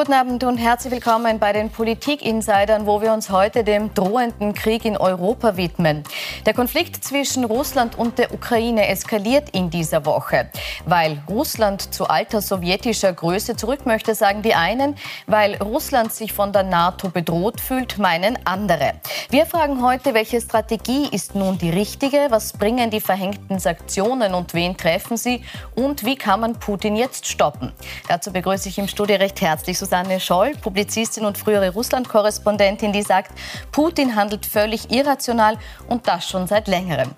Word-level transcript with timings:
Guten 0.00 0.14
Abend 0.14 0.44
und 0.44 0.56
herzlich 0.56 0.94
willkommen 0.94 1.38
bei 1.38 1.52
den 1.52 1.68
Politik-Insidern, 1.68 2.86
wo 2.86 3.02
wir 3.02 3.12
uns 3.12 3.28
heute 3.28 3.64
dem 3.64 3.92
drohenden 3.92 4.54
Krieg 4.54 4.86
in 4.86 4.96
Europa 4.96 5.58
widmen. 5.58 6.04
Der 6.46 6.54
Konflikt 6.54 7.04
zwischen 7.04 7.44
Russland 7.44 7.98
und 7.98 8.16
der 8.16 8.32
Ukraine 8.32 8.88
eskaliert 8.88 9.50
in 9.50 9.68
dieser 9.68 10.06
Woche. 10.06 10.48
Weil 10.86 11.22
Russland 11.28 11.92
zu 11.92 12.06
alter 12.08 12.40
sowjetischer 12.40 13.12
Größe 13.12 13.56
zurück 13.56 13.84
möchte, 13.84 14.14
sagen 14.14 14.40
die 14.40 14.54
einen. 14.54 14.96
Weil 15.26 15.56
Russland 15.56 16.14
sich 16.14 16.32
von 16.32 16.50
der 16.50 16.62
NATO 16.62 17.10
bedroht 17.10 17.60
fühlt, 17.60 17.98
meinen 17.98 18.38
andere. 18.46 18.94
Wir 19.28 19.44
fragen 19.44 19.84
heute, 19.84 20.14
welche 20.14 20.40
Strategie 20.40 21.08
ist 21.12 21.34
nun 21.34 21.58
die 21.58 21.68
richtige? 21.68 22.28
Was 22.30 22.54
bringen 22.54 22.90
die 22.90 23.02
verhängten 23.02 23.58
Sanktionen 23.58 24.32
und 24.32 24.54
wen 24.54 24.78
treffen 24.78 25.18
sie? 25.18 25.44
Und 25.74 26.06
wie 26.06 26.16
kann 26.16 26.40
man 26.40 26.58
Putin 26.58 26.96
jetzt 26.96 27.26
stoppen? 27.26 27.74
Dazu 28.08 28.32
begrüße 28.32 28.70
ich 28.70 28.78
im 28.78 28.88
Studio 28.88 29.16
recht 29.16 29.42
herzlich 29.42 29.78
Susanne 29.90 30.20
Scholl, 30.20 30.52
Publizistin 30.54 31.24
und 31.24 31.36
frühere 31.36 31.70
Russland-Korrespondentin, 31.70 32.92
die 32.92 33.02
sagt, 33.02 33.32
Putin 33.72 34.14
handelt 34.14 34.46
völlig 34.46 34.92
irrational 34.92 35.58
und 35.88 36.06
das 36.06 36.28
schon 36.28 36.46
seit 36.46 36.68
längerem. 36.68 37.10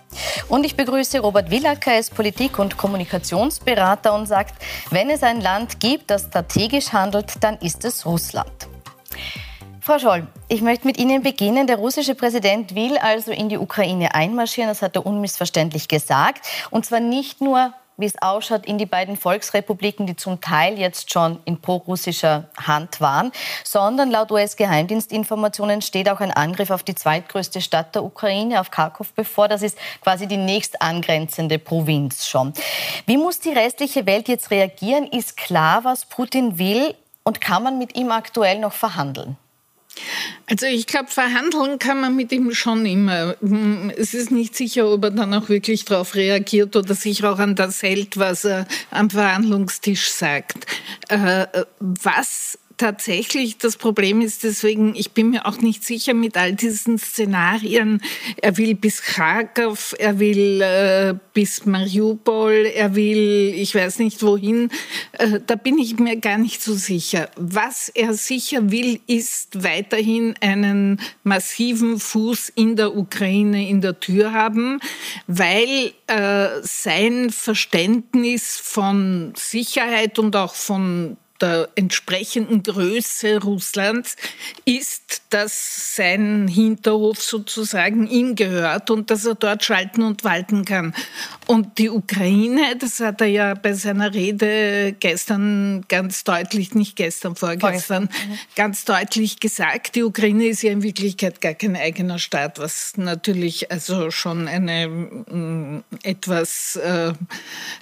Und 0.48 0.64
ich 0.64 0.74
begrüße 0.74 1.20
Robert 1.20 1.50
Willacker, 1.50 1.92
er 1.92 1.98
ist 1.98 2.14
Politik- 2.14 2.58
und 2.58 2.78
Kommunikationsberater 2.78 4.14
und 4.14 4.24
sagt, 4.24 4.54
wenn 4.88 5.10
es 5.10 5.22
ein 5.22 5.42
Land 5.42 5.80
gibt, 5.80 6.10
das 6.10 6.22
strategisch 6.22 6.94
handelt, 6.94 7.44
dann 7.44 7.58
ist 7.58 7.84
es 7.84 8.06
Russland. 8.06 8.68
Frau 9.82 9.98
Scholl, 9.98 10.26
ich 10.48 10.62
möchte 10.62 10.86
mit 10.86 10.96
Ihnen 10.96 11.22
beginnen. 11.22 11.66
Der 11.66 11.76
russische 11.76 12.14
Präsident 12.14 12.74
will 12.74 12.96
also 12.96 13.32
in 13.32 13.50
die 13.50 13.58
Ukraine 13.58 14.14
einmarschieren, 14.14 14.70
das 14.70 14.80
hat 14.80 14.96
er 14.96 15.04
unmissverständlich 15.04 15.88
gesagt. 15.88 16.46
Und 16.70 16.86
zwar 16.86 17.00
nicht 17.00 17.42
nur 17.42 17.74
wie 17.96 18.06
es 18.06 18.20
ausschaut, 18.20 18.66
in 18.66 18.78
die 18.78 18.86
beiden 18.86 19.16
Volksrepubliken, 19.16 20.06
die 20.06 20.16
zum 20.16 20.40
Teil 20.40 20.78
jetzt 20.78 21.12
schon 21.12 21.38
in 21.44 21.60
prorussischer 21.60 22.48
Hand 22.56 23.00
waren, 23.00 23.32
sondern 23.64 24.10
laut 24.10 24.30
US-Geheimdienstinformationen 24.30 25.82
steht 25.82 26.08
auch 26.08 26.20
ein 26.20 26.30
Angriff 26.30 26.70
auf 26.70 26.82
die 26.82 26.94
zweitgrößte 26.94 27.60
Stadt 27.60 27.94
der 27.94 28.04
Ukraine, 28.04 28.60
auf 28.60 28.70
Kharkov, 28.70 29.12
bevor. 29.12 29.48
Das 29.48 29.62
ist 29.62 29.78
quasi 30.00 30.26
die 30.26 30.36
nächst 30.36 30.80
angrenzende 30.82 31.58
Provinz 31.58 32.26
schon. 32.26 32.52
Wie 33.06 33.16
muss 33.16 33.40
die 33.40 33.52
restliche 33.52 34.06
Welt 34.06 34.28
jetzt 34.28 34.50
reagieren? 34.50 35.06
Ist 35.06 35.36
klar, 35.36 35.84
was 35.84 36.06
Putin 36.06 36.58
will 36.58 36.94
und 37.22 37.40
kann 37.40 37.62
man 37.62 37.78
mit 37.78 37.96
ihm 37.96 38.10
aktuell 38.10 38.58
noch 38.58 38.72
verhandeln? 38.72 39.36
Also 40.46 40.66
ich 40.66 40.86
glaube, 40.86 41.08
verhandeln 41.08 41.78
kann 41.78 42.00
man 42.00 42.16
mit 42.16 42.32
ihm 42.32 42.52
schon 42.54 42.84
immer. 42.86 43.36
Es 43.96 44.14
ist 44.14 44.30
nicht 44.30 44.56
sicher, 44.56 44.90
ob 44.90 45.04
er 45.04 45.10
dann 45.10 45.34
auch 45.34 45.48
wirklich 45.48 45.84
darauf 45.84 46.14
reagiert 46.14 46.76
oder 46.76 46.94
sich 46.94 47.24
auch 47.24 47.38
an 47.38 47.54
das 47.54 47.82
hält, 47.82 48.16
was 48.16 48.44
er 48.44 48.66
am 48.90 49.10
Verhandlungstisch 49.10 50.10
sagt. 50.10 50.66
Äh, 51.08 51.46
was 51.78 52.58
tatsächlich 52.82 53.58
das 53.58 53.76
Problem 53.76 54.20
ist 54.20 54.42
deswegen, 54.42 54.96
ich 54.96 55.12
bin 55.12 55.30
mir 55.30 55.46
auch 55.46 55.58
nicht 55.58 55.84
sicher 55.84 56.14
mit 56.14 56.36
all 56.36 56.52
diesen 56.52 56.98
Szenarien. 56.98 58.02
Er 58.40 58.58
will 58.58 58.74
bis 58.74 59.02
Kharkov, 59.02 59.94
er 60.00 60.18
will 60.18 60.60
äh, 60.60 61.14
bis 61.32 61.64
Mariupol, 61.64 62.66
er 62.74 62.96
will, 62.96 63.54
ich 63.54 63.72
weiß 63.72 64.00
nicht 64.00 64.20
wohin. 64.24 64.68
Äh, 65.12 65.38
da 65.46 65.54
bin 65.54 65.78
ich 65.78 66.00
mir 66.00 66.16
gar 66.16 66.38
nicht 66.38 66.60
so 66.60 66.74
sicher. 66.74 67.30
Was 67.36 67.88
er 67.88 68.14
sicher 68.14 68.72
will, 68.72 68.98
ist 69.06 69.62
weiterhin 69.62 70.34
einen 70.40 71.00
massiven 71.22 72.00
Fuß 72.00 72.48
in 72.56 72.74
der 72.74 72.96
Ukraine 72.96 73.68
in 73.68 73.80
der 73.80 74.00
Tür 74.00 74.32
haben, 74.32 74.80
weil 75.28 75.92
äh, 76.08 76.48
sein 76.62 77.30
Verständnis 77.30 78.56
von 78.60 79.34
Sicherheit 79.36 80.18
und 80.18 80.34
auch 80.34 80.56
von 80.56 81.16
der 81.42 81.68
entsprechenden 81.74 82.62
Größe 82.62 83.42
Russlands 83.42 84.16
ist, 84.64 85.22
dass 85.30 85.96
sein 85.96 86.46
Hinterhof 86.48 87.20
sozusagen 87.22 88.06
ihm 88.06 88.34
gehört 88.36 88.90
und 88.90 89.10
dass 89.10 89.24
er 89.24 89.34
dort 89.34 89.64
schalten 89.64 90.02
und 90.02 90.24
walten 90.24 90.64
kann. 90.64 90.94
Und 91.46 91.78
die 91.78 91.90
Ukraine, 91.90 92.76
das 92.78 93.00
hat 93.00 93.20
er 93.20 93.26
ja 93.26 93.54
bei 93.54 93.72
seiner 93.72 94.14
Rede 94.14 94.94
gestern 94.98 95.84
ganz 95.88 96.24
deutlich, 96.24 96.74
nicht 96.74 96.96
gestern, 96.96 97.34
vorgestern, 97.34 98.04
mhm. 98.04 98.38
ganz 98.56 98.84
deutlich 98.84 99.40
gesagt, 99.40 99.96
die 99.96 100.02
Ukraine 100.02 100.46
ist 100.46 100.62
ja 100.62 100.70
in 100.70 100.82
Wirklichkeit 100.82 101.40
gar 101.40 101.54
kein 101.54 101.76
eigener 101.76 102.18
Staat, 102.18 102.58
was 102.58 102.92
natürlich 102.96 103.70
also 103.70 104.10
schon 104.10 104.48
eine 104.48 104.88
mm, 104.88 105.84
etwas 106.02 106.76
äh, 106.76 107.12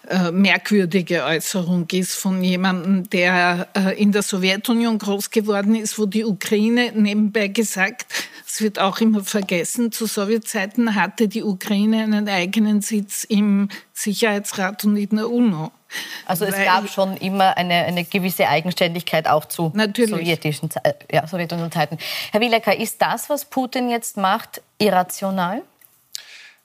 äh, 0.08 0.32
merkwürdige 0.32 1.24
Äußerung 1.24 1.86
ist 1.92 2.14
von 2.14 2.42
jemandem, 2.42 3.08
der 3.10 3.49
äh, 3.74 4.00
in 4.00 4.12
der 4.12 4.22
Sowjetunion 4.22 4.98
groß 4.98 5.30
geworden 5.30 5.74
ist, 5.74 5.98
wo 5.98 6.06
die 6.06 6.24
Ukraine, 6.24 6.92
nebenbei 6.94 7.48
gesagt, 7.48 8.06
es 8.46 8.60
wird 8.60 8.78
auch 8.78 8.98
immer 9.00 9.22
vergessen, 9.24 9.92
zu 9.92 10.06
Sowjetzeiten 10.06 10.94
hatte 10.94 11.28
die 11.28 11.42
Ukraine 11.42 12.02
einen 12.02 12.28
eigenen 12.28 12.80
Sitz 12.80 13.24
im 13.24 13.68
Sicherheitsrat 13.92 14.84
und 14.84 14.96
in 14.96 15.16
der 15.16 15.30
UNO. 15.30 15.70
Also 16.24 16.44
es 16.44 16.54
Weil, 16.54 16.64
gab 16.64 16.88
schon 16.88 17.16
immer 17.16 17.56
eine, 17.56 17.74
eine 17.84 18.04
gewisse 18.04 18.48
Eigenständigkeit 18.48 19.26
auch 19.26 19.44
zu 19.44 19.72
sowjetischen 19.74 20.70
äh, 20.82 20.94
ja, 21.12 21.26
Sowjetunion-Zeiten. 21.26 21.98
Herr 22.32 22.40
Wielecker, 22.40 22.76
ist 22.76 23.02
das, 23.02 23.28
was 23.28 23.44
Putin 23.44 23.90
jetzt 23.90 24.16
macht, 24.16 24.62
irrational? 24.78 25.62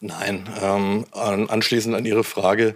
Nein. 0.02 0.48
Ähm, 0.62 1.06
anschließend 1.14 1.96
an 1.96 2.06
Ihre 2.06 2.24
Frage, 2.24 2.76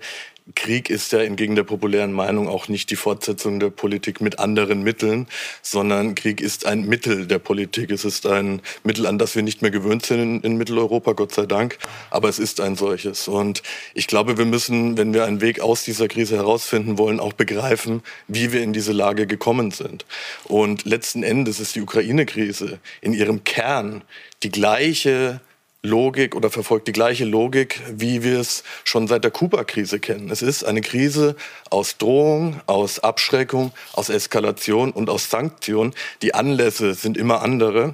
Krieg 0.56 0.90
ist 0.90 1.12
ja 1.12 1.20
entgegen 1.20 1.56
der 1.56 1.64
populären 1.64 2.12
Meinung 2.12 2.48
auch 2.48 2.68
nicht 2.68 2.90
die 2.90 2.96
Fortsetzung 2.96 3.60
der 3.60 3.70
Politik 3.70 4.22
mit 4.22 4.40
anderen 4.40 4.84
Mitteln, 4.84 5.28
sondern 5.62 6.16
Krieg 6.16 6.42
ist 6.42 6.66
ein 6.66 6.88
Mittel 6.88 7.28
der 7.28 7.40
Politik. 7.40 7.92
Es 7.92 8.06
ist 8.06 8.26
ein 8.26 8.62
Mittel, 8.84 9.06
an 9.06 9.18
das 9.18 9.36
wir 9.36 9.44
nicht 9.44 9.62
mehr 9.62 9.72
gewöhnt 9.72 10.06
sind 10.06 10.20
in, 10.20 10.42
in, 10.42 10.58
Mitteleuropa, 10.58 11.14
Gott 11.14 11.34
sei 11.34 11.46
Dank, 11.46 11.78
aber 12.10 12.30
es 12.30 12.40
ist 12.40 12.62
ein 12.62 12.76
solches. 12.76 13.28
Und 13.28 13.62
ich 13.94 14.08
glaube, 14.08 14.38
wir 14.38 14.46
müssen, 14.46 14.98
wenn 14.98 15.14
wir 15.14 15.26
einen 15.26 15.42
Weg 15.42 15.60
aus 15.60 15.84
dieser 15.84 16.08
Krise 16.08 16.38
herausfinden 16.38 16.98
wollen, 16.98 17.20
auch 17.20 17.34
begreifen, 17.34 18.02
wie 18.28 18.52
wir 18.52 18.62
in 18.62 18.74
diese 18.74 18.92
Lage 18.92 19.28
gekommen 19.28 19.72
sind. 19.72 20.06
Und 20.46 20.86
letzten 20.86 21.24
Endes 21.24 21.60
ist 21.60 21.76
die 21.76 21.82
Ukraine-Krise 21.82 22.80
in 23.02 23.14
ihrem 23.14 23.44
Kern 23.44 24.04
die 24.44 24.52
gleiche 24.52 25.42
Logik 25.82 26.36
oder 26.36 26.50
verfolgt 26.50 26.90
die 26.90 26.92
gleiche 26.92 27.24
Logik, 27.24 27.80
wie 27.90 28.22
wir 28.22 28.40
es 28.40 28.64
schon 28.84 29.08
seit 29.08 29.24
der 29.24 29.32
Kuba-Krise 29.32 30.00
kennen. 30.00 30.30
Es 30.30 30.42
ist 30.42 30.64
eine 30.66 30.82
Krise 30.82 31.38
aus 31.70 31.98
Drohung, 31.98 32.60
aus 32.66 33.00
Abschreckung, 33.00 33.72
aus 33.94 34.10
Eskalation 34.10 34.92
und 34.92 35.10
aus 35.10 35.30
Sanktionen. 35.30 35.94
Die 36.22 36.34
Anlässe 36.34 36.94
sind 36.96 37.18
immer 37.18 37.42
andere. 37.42 37.94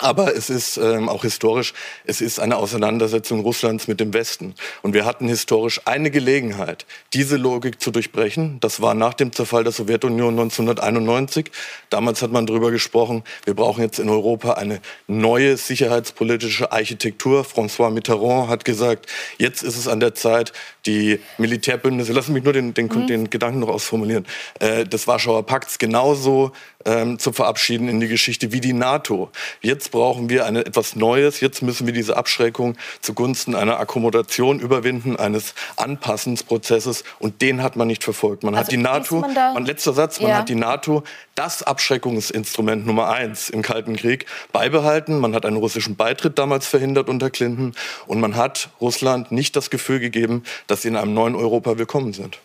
Aber 0.00 0.34
es 0.34 0.50
ist 0.50 0.76
ähm, 0.76 1.08
auch 1.08 1.22
historisch, 1.22 1.72
es 2.04 2.20
ist 2.20 2.40
eine 2.40 2.56
Auseinandersetzung 2.56 3.40
Russlands 3.40 3.86
mit 3.86 4.00
dem 4.00 4.12
Westen. 4.12 4.54
Und 4.82 4.92
wir 4.92 5.04
hatten 5.04 5.28
historisch 5.28 5.82
eine 5.84 6.10
Gelegenheit, 6.10 6.84
diese 7.12 7.36
Logik 7.36 7.80
zu 7.80 7.92
durchbrechen. 7.92 8.58
Das 8.58 8.80
war 8.80 8.94
nach 8.94 9.14
dem 9.14 9.32
Zerfall 9.32 9.62
der 9.62 9.72
Sowjetunion 9.72 10.30
1991. 10.30 11.48
Damals 11.90 12.22
hat 12.22 12.32
man 12.32 12.44
darüber 12.44 12.72
gesprochen, 12.72 13.22
wir 13.44 13.54
brauchen 13.54 13.82
jetzt 13.82 14.00
in 14.00 14.08
Europa 14.08 14.54
eine 14.54 14.80
neue 15.06 15.56
sicherheitspolitische 15.56 16.72
Architektur. 16.72 17.42
François 17.44 17.90
Mitterrand 17.90 18.48
hat 18.48 18.64
gesagt, 18.64 19.06
jetzt 19.38 19.62
ist 19.62 19.78
es 19.78 19.86
an 19.86 20.00
der 20.00 20.16
Zeit, 20.16 20.52
die 20.86 21.20
Militärbündnisse, 21.38 22.12
lassen 22.12 22.32
mich 22.32 22.44
nur 22.44 22.52
den, 22.52 22.74
den, 22.74 22.86
mhm. 22.86 23.06
den 23.06 23.30
Gedanken 23.30 23.60
noch 23.60 23.68
ausformulieren, 23.68 24.26
äh, 24.60 24.84
des 24.84 25.06
Warschauer 25.06 25.46
Pakts 25.46 25.78
genauso 25.78 26.52
ähm, 26.84 27.18
zu 27.18 27.32
verabschieden 27.32 27.88
in 27.88 28.00
die 28.00 28.08
Geschichte 28.08 28.52
wie 28.52 28.60
die 28.60 28.72
NATO. 28.72 29.30
Jetzt 29.60 29.90
brauchen 29.90 30.28
wir 30.28 30.46
eine, 30.46 30.66
etwas 30.66 30.96
Neues. 30.96 31.40
Jetzt 31.40 31.62
müssen 31.62 31.86
wir 31.86 31.94
diese 31.94 32.16
Abschreckung 32.16 32.76
zugunsten 33.00 33.54
einer 33.54 33.78
Akkommodation 33.78 34.60
überwinden, 34.60 35.16
eines 35.16 35.54
Anpassensprozesses. 35.76 37.04
Und 37.18 37.42
den 37.42 37.62
hat 37.62 37.76
man 37.76 37.88
nicht 37.88 38.04
verfolgt. 38.04 38.42
Man 38.42 38.54
also 38.54 38.66
hat 38.66 38.72
die 38.72 38.76
NATO, 38.76 39.20
man 39.20 39.34
mein 39.34 39.64
letzter 39.64 39.92
Satz, 39.92 40.20
man 40.20 40.30
ja. 40.30 40.36
hat 40.38 40.48
die 40.48 40.54
NATO, 40.54 41.04
das 41.34 41.62
Abschreckungsinstrument 41.62 42.86
Nummer 42.86 43.08
eins 43.08 43.50
im 43.50 43.62
Kalten 43.62 43.96
Krieg, 43.96 44.26
beibehalten. 44.52 45.18
Man 45.18 45.34
hat 45.34 45.46
einen 45.46 45.56
russischen 45.56 45.96
Beitritt 45.96 46.38
damals 46.38 46.66
verhindert 46.66 47.08
unter 47.08 47.30
Clinton. 47.30 47.72
Und 48.06 48.20
man 48.20 48.36
hat 48.36 48.68
Russland 48.80 49.32
nicht 49.32 49.56
das 49.56 49.70
Gefühl 49.70 50.00
gegeben, 50.00 50.42
dass 50.66 50.73
sie 50.82 50.88
in 50.88 50.96
einem 50.96 51.14
neuen 51.14 51.34
Europa 51.34 51.78
willkommen 51.78 52.12
sind. 52.12 52.38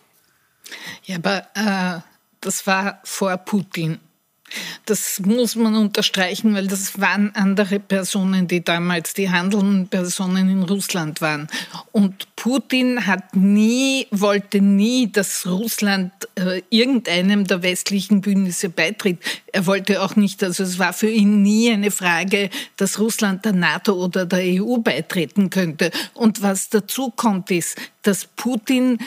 Ja, 1.04 1.16
aber 1.16 1.46
äh, 1.54 2.00
das 2.40 2.66
war 2.66 3.00
vor 3.04 3.36
Putin. 3.38 3.98
Das 4.86 5.20
muss 5.20 5.56
man 5.56 5.76
unterstreichen, 5.76 6.54
weil 6.54 6.66
das 6.66 7.00
waren 7.00 7.34
andere 7.34 7.78
Personen, 7.78 8.48
die 8.48 8.64
damals 8.64 9.14
die 9.14 9.30
handelnden 9.30 9.88
Personen 9.88 10.50
in 10.50 10.62
Russland 10.62 11.20
waren. 11.20 11.48
Und 11.92 12.34
Putin 12.36 13.06
hat 13.06 13.36
nie, 13.36 14.06
wollte 14.10 14.60
nie, 14.60 15.10
dass 15.10 15.46
Russland 15.46 16.12
äh, 16.36 16.62
irgendeinem 16.70 17.46
der 17.46 17.62
westlichen 17.62 18.20
Bündnisse 18.20 18.68
beitritt. 18.68 19.18
Er 19.52 19.66
wollte 19.66 20.02
auch 20.02 20.16
nicht, 20.16 20.42
also 20.42 20.62
es 20.62 20.78
war 20.78 20.92
für 20.92 21.10
ihn 21.10 21.42
nie 21.42 21.70
eine 21.70 21.90
Frage, 21.90 22.50
dass 22.76 22.98
Russland 22.98 23.44
der 23.44 23.52
NATO 23.52 23.92
oder 23.92 24.26
der 24.26 24.62
EU 24.62 24.78
beitreten 24.78 25.50
könnte. 25.50 25.90
Und 26.14 26.42
was 26.42 26.68
dazu 26.68 27.10
kommt, 27.10 27.50
ist, 27.50 27.76
dass 28.02 28.24
Putin 28.24 28.98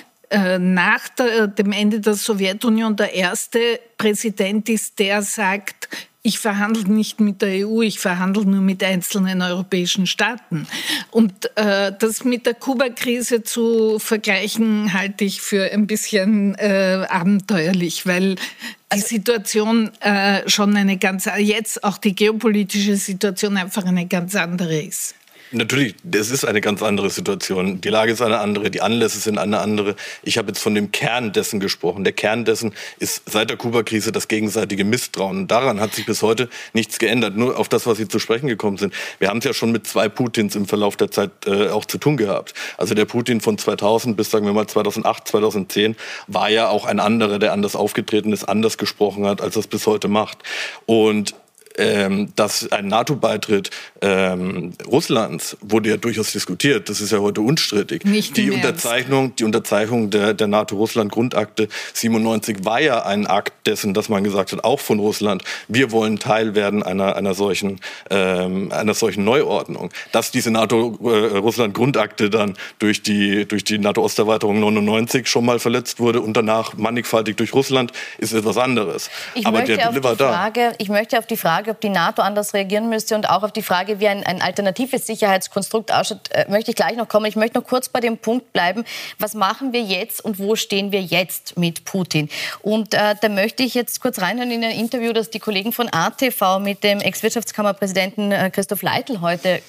nach 0.59 1.07
der, 1.09 1.47
dem 1.47 1.71
Ende 1.71 1.99
der 1.99 2.15
Sowjetunion 2.15 2.95
der 2.95 3.13
erste 3.13 3.79
Präsident 3.97 4.67
ist, 4.69 4.97
der 4.99 5.21
sagt, 5.21 5.89
ich 6.25 6.39
verhandle 6.39 6.89
nicht 6.89 7.19
mit 7.19 7.41
der 7.41 7.67
EU, 7.67 7.81
ich 7.81 7.99
verhandle 7.99 8.45
nur 8.45 8.61
mit 8.61 8.81
einzelnen 8.81 9.41
europäischen 9.41 10.07
Staaten. 10.07 10.65
Und 11.11 11.51
äh, 11.57 11.91
das 11.99 12.23
mit 12.23 12.45
der 12.45 12.53
Kuba-Krise 12.53 13.43
zu 13.43 13.99
vergleichen, 13.99 14.93
halte 14.93 15.25
ich 15.25 15.41
für 15.41 15.69
ein 15.71 15.85
bisschen 15.85 16.55
äh, 16.55 17.05
abenteuerlich, 17.09 18.05
weil 18.05 18.35
die 18.35 18.41
also 18.89 19.07
Situation 19.07 19.91
äh, 19.99 20.47
schon 20.49 20.75
eine 20.77 20.97
ganz, 20.97 21.27
jetzt 21.37 21.83
auch 21.83 21.97
die 21.97 22.15
geopolitische 22.15 22.95
Situation 22.95 23.57
einfach 23.57 23.85
eine 23.85 24.07
ganz 24.07 24.33
andere 24.35 24.81
ist. 24.81 25.15
Natürlich, 25.55 25.93
es 26.11 26.31
ist 26.31 26.45
eine 26.45 26.61
ganz 26.61 26.81
andere 26.81 27.11
Situation. 27.11 27.79
Die 27.79 27.89
Lage 27.89 28.11
ist 28.11 28.23
eine 28.23 28.39
andere, 28.39 28.71
die 28.71 28.81
Anlässe 28.81 29.19
sind 29.19 29.37
eine 29.37 29.59
andere. 29.59 29.95
Ich 30.23 30.39
habe 30.39 30.47
jetzt 30.47 30.59
von 30.59 30.73
dem 30.73 30.91
Kern 30.91 31.31
dessen 31.31 31.59
gesprochen. 31.59 32.03
Der 32.03 32.13
Kern 32.13 32.43
dessen 32.43 32.73
ist 32.97 33.21
seit 33.29 33.51
der 33.51 33.57
Kuba-Krise 33.57 34.11
das 34.11 34.27
gegenseitige 34.27 34.83
Misstrauen. 34.83 35.37
Und 35.41 35.51
daran 35.51 35.79
hat 35.79 35.93
sich 35.93 36.07
bis 36.07 36.23
heute 36.23 36.49
nichts 36.73 36.97
geändert. 36.97 37.37
Nur 37.37 37.59
auf 37.59 37.69
das, 37.69 37.85
was 37.85 37.99
Sie 37.99 38.07
zu 38.07 38.17
sprechen 38.17 38.47
gekommen 38.47 38.77
sind. 38.77 38.95
Wir 39.19 39.29
haben 39.29 39.37
es 39.37 39.45
ja 39.45 39.53
schon 39.53 39.71
mit 39.71 39.85
zwei 39.85 40.09
Putins 40.09 40.55
im 40.55 40.65
Verlauf 40.65 40.97
der 40.97 41.11
Zeit 41.11 41.29
äh, 41.45 41.67
auch 41.69 41.85
zu 41.85 41.99
tun 41.99 42.17
gehabt. 42.17 42.55
Also 42.79 42.95
der 42.95 43.05
Putin 43.05 43.39
von 43.39 43.59
2000 43.59 44.17
bis, 44.17 44.31
sagen 44.31 44.47
wir 44.47 44.53
mal, 44.53 44.65
2008, 44.65 45.27
2010 45.27 45.95
war 46.25 46.49
ja 46.49 46.69
auch 46.69 46.85
ein 46.85 46.99
anderer, 46.99 47.37
der 47.37 47.53
anders 47.53 47.75
aufgetreten 47.75 48.33
ist, 48.33 48.45
anders 48.45 48.79
gesprochen 48.79 49.27
hat, 49.27 49.39
als 49.39 49.55
er 49.55 49.59
es 49.59 49.67
bis 49.67 49.85
heute 49.85 50.07
macht. 50.07 50.39
Und 50.87 51.35
ähm, 51.77 52.31
dass 52.35 52.71
ein 52.71 52.87
NATO-Beitritt 52.87 53.69
ähm, 54.01 54.73
Russlands 54.85 55.57
wurde 55.61 55.89
ja 55.89 55.97
durchaus 55.97 56.31
diskutiert. 56.31 56.89
Das 56.89 57.01
ist 57.01 57.11
ja 57.11 57.19
heute 57.19 57.41
unstrittig. 57.41 58.05
Nicht 58.05 58.37
die 58.37 58.51
Unterzeichnung, 58.51 59.35
die 59.35 59.43
Unterzeichnung 59.43 60.09
der, 60.09 60.33
der 60.33 60.47
NATO-Russland-Grundakte 60.47 61.67
97 61.93 62.65
war 62.65 62.81
ja 62.81 63.05
ein 63.05 63.27
Akt 63.27 63.53
dessen, 63.65 63.93
dass 63.93 64.09
man 64.09 64.23
gesagt 64.23 64.51
hat, 64.51 64.63
auch 64.63 64.79
von 64.79 64.99
Russland, 64.99 65.43
wir 65.67 65.91
wollen 65.91 66.19
Teil 66.19 66.55
werden 66.55 66.83
einer, 66.83 67.15
einer 67.15 67.33
solchen, 67.33 67.79
ähm, 68.09 68.71
einer 68.71 68.93
solchen 68.93 69.23
Neuordnung. 69.23 69.89
Dass 70.11 70.31
diese 70.31 70.51
NATO-Russland-Grundakte 70.51 72.29
dann 72.29 72.55
durch 72.79 73.01
die, 73.01 73.47
durch 73.47 73.63
die 73.63 73.79
NATO-Osterweiterung 73.79 74.59
99 74.59 75.27
schon 75.27 75.45
mal 75.45 75.59
verletzt 75.59 75.99
wurde 75.99 76.21
und 76.21 76.35
danach 76.35 76.75
mannigfaltig 76.75 77.37
durch 77.37 77.53
Russland, 77.53 77.91
ist 78.17 78.33
etwas 78.33 78.57
anderes. 78.57 79.09
Ich 79.33 79.47
Aber 79.47 79.61
der 79.61 80.03
war 80.03 80.15
da. 80.15 80.51
ich 80.77 80.89
möchte 80.89 81.17
auf 81.17 81.25
die 81.25 81.37
Frage 81.37 81.62
Frage, 81.63 81.71
ob 81.71 81.79
die 81.79 81.89
NATO 81.89 82.21
anders 82.21 82.53
reagieren 82.53 82.89
müsste 82.89 83.15
und 83.15 83.29
auch 83.29 83.41
auf 83.41 83.53
die 83.53 83.61
Frage, 83.61 84.01
wie 84.01 84.07
ein, 84.09 84.25
ein 84.25 84.41
alternatives 84.41 85.07
Sicherheitskonstrukt 85.07 85.93
ausschaut, 85.93 86.29
äh, 86.31 86.45
möchte 86.49 86.71
ich 86.71 86.75
gleich 86.75 86.97
noch 86.97 87.07
kommen. 87.07 87.25
Ich 87.25 87.37
möchte 87.37 87.57
noch 87.57 87.65
kurz 87.65 87.87
bei 87.87 88.01
dem 88.01 88.17
Punkt 88.17 88.51
bleiben, 88.51 88.83
was 89.17 89.33
machen 89.33 89.71
wir 89.71 89.81
jetzt 89.81 90.23
und 90.23 90.39
wo 90.39 90.57
stehen 90.57 90.91
wir 90.91 91.01
jetzt 91.01 91.57
mit 91.57 91.85
Putin? 91.85 92.27
Und 92.61 92.93
äh, 92.93 93.15
da 93.21 93.29
möchte 93.29 93.63
ich 93.63 93.75
jetzt 93.75 94.01
kurz 94.01 94.19
reinhören 94.19 94.51
in 94.51 94.61
ein 94.61 94.71
Interview, 94.71 95.13
das 95.13 95.29
die 95.29 95.39
Kollegen 95.39 95.71
von 95.71 95.87
ATV 95.89 96.59
mit 96.59 96.83
dem 96.83 96.99
Ex-Wirtschaftskammerpräsidenten 96.99 98.33
äh, 98.33 98.49
Christoph 98.51 98.81
Leitl 98.81 99.21
heute 99.21 99.61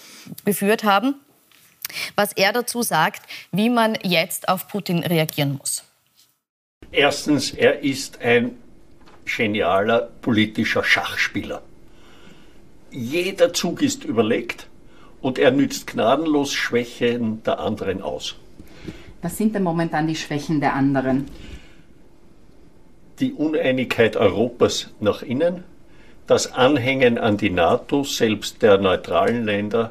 geführt 0.44 0.82
haben, 0.82 1.14
was 2.16 2.32
er 2.32 2.52
dazu 2.52 2.82
sagt, 2.82 3.22
wie 3.52 3.70
man 3.70 3.96
jetzt 4.02 4.48
auf 4.48 4.66
Putin 4.66 5.04
reagieren 5.04 5.58
muss. 5.58 5.84
Erstens, 6.90 7.52
er 7.52 7.84
ist 7.84 8.20
ein 8.20 8.58
genialer 9.24 10.10
politischer 10.20 10.82
Schachspieler. 10.82 11.62
Jeder 12.94 13.52
Zug 13.52 13.82
ist 13.82 14.04
überlegt 14.04 14.68
und 15.20 15.36
er 15.40 15.50
nützt 15.50 15.88
gnadenlos 15.88 16.52
Schwächen 16.52 17.42
der 17.42 17.58
anderen 17.58 18.00
aus. 18.02 18.36
Was 19.20 19.36
sind 19.36 19.56
denn 19.56 19.64
momentan 19.64 20.06
die 20.06 20.14
Schwächen 20.14 20.60
der 20.60 20.74
anderen? 20.74 21.26
Die 23.18 23.32
Uneinigkeit 23.32 24.16
Europas 24.16 24.90
nach 25.00 25.22
innen, 25.22 25.64
das 26.28 26.52
Anhängen 26.52 27.18
an 27.18 27.36
die 27.36 27.50
NATO, 27.50 28.04
selbst 28.04 28.62
der 28.62 28.78
neutralen 28.78 29.44
Länder, 29.44 29.90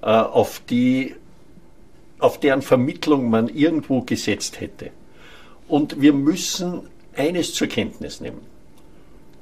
äh, 0.00 0.06
auf, 0.06 0.62
die, 0.70 1.16
auf 2.18 2.40
deren 2.40 2.62
Vermittlung 2.62 3.28
man 3.28 3.48
irgendwo 3.48 4.00
gesetzt 4.00 4.58
hätte. 4.58 4.90
Und 5.68 6.00
wir 6.00 6.14
müssen 6.14 6.88
eines 7.14 7.52
zur 7.52 7.66
Kenntnis 7.66 8.22
nehmen. 8.22 8.40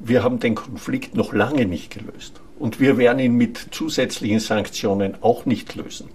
Wir 0.01 0.25
haben 0.25 0.41
den 0.41 0.57
Konflikt 0.57 1.15
noch 1.15 1.33
lange 1.33 1.67
nicht 1.67 1.93
gelöst. 1.93 2.41
Und 2.59 2.81
wir 2.81 2.97
werden 2.97 3.19
ihn 3.19 3.35
mit 3.35 3.59
zusätzlichen 3.71 4.41
Sanktionen 4.41 5.23
auch 5.23 5.45
nicht 5.45 5.75
lösen. 5.75 6.09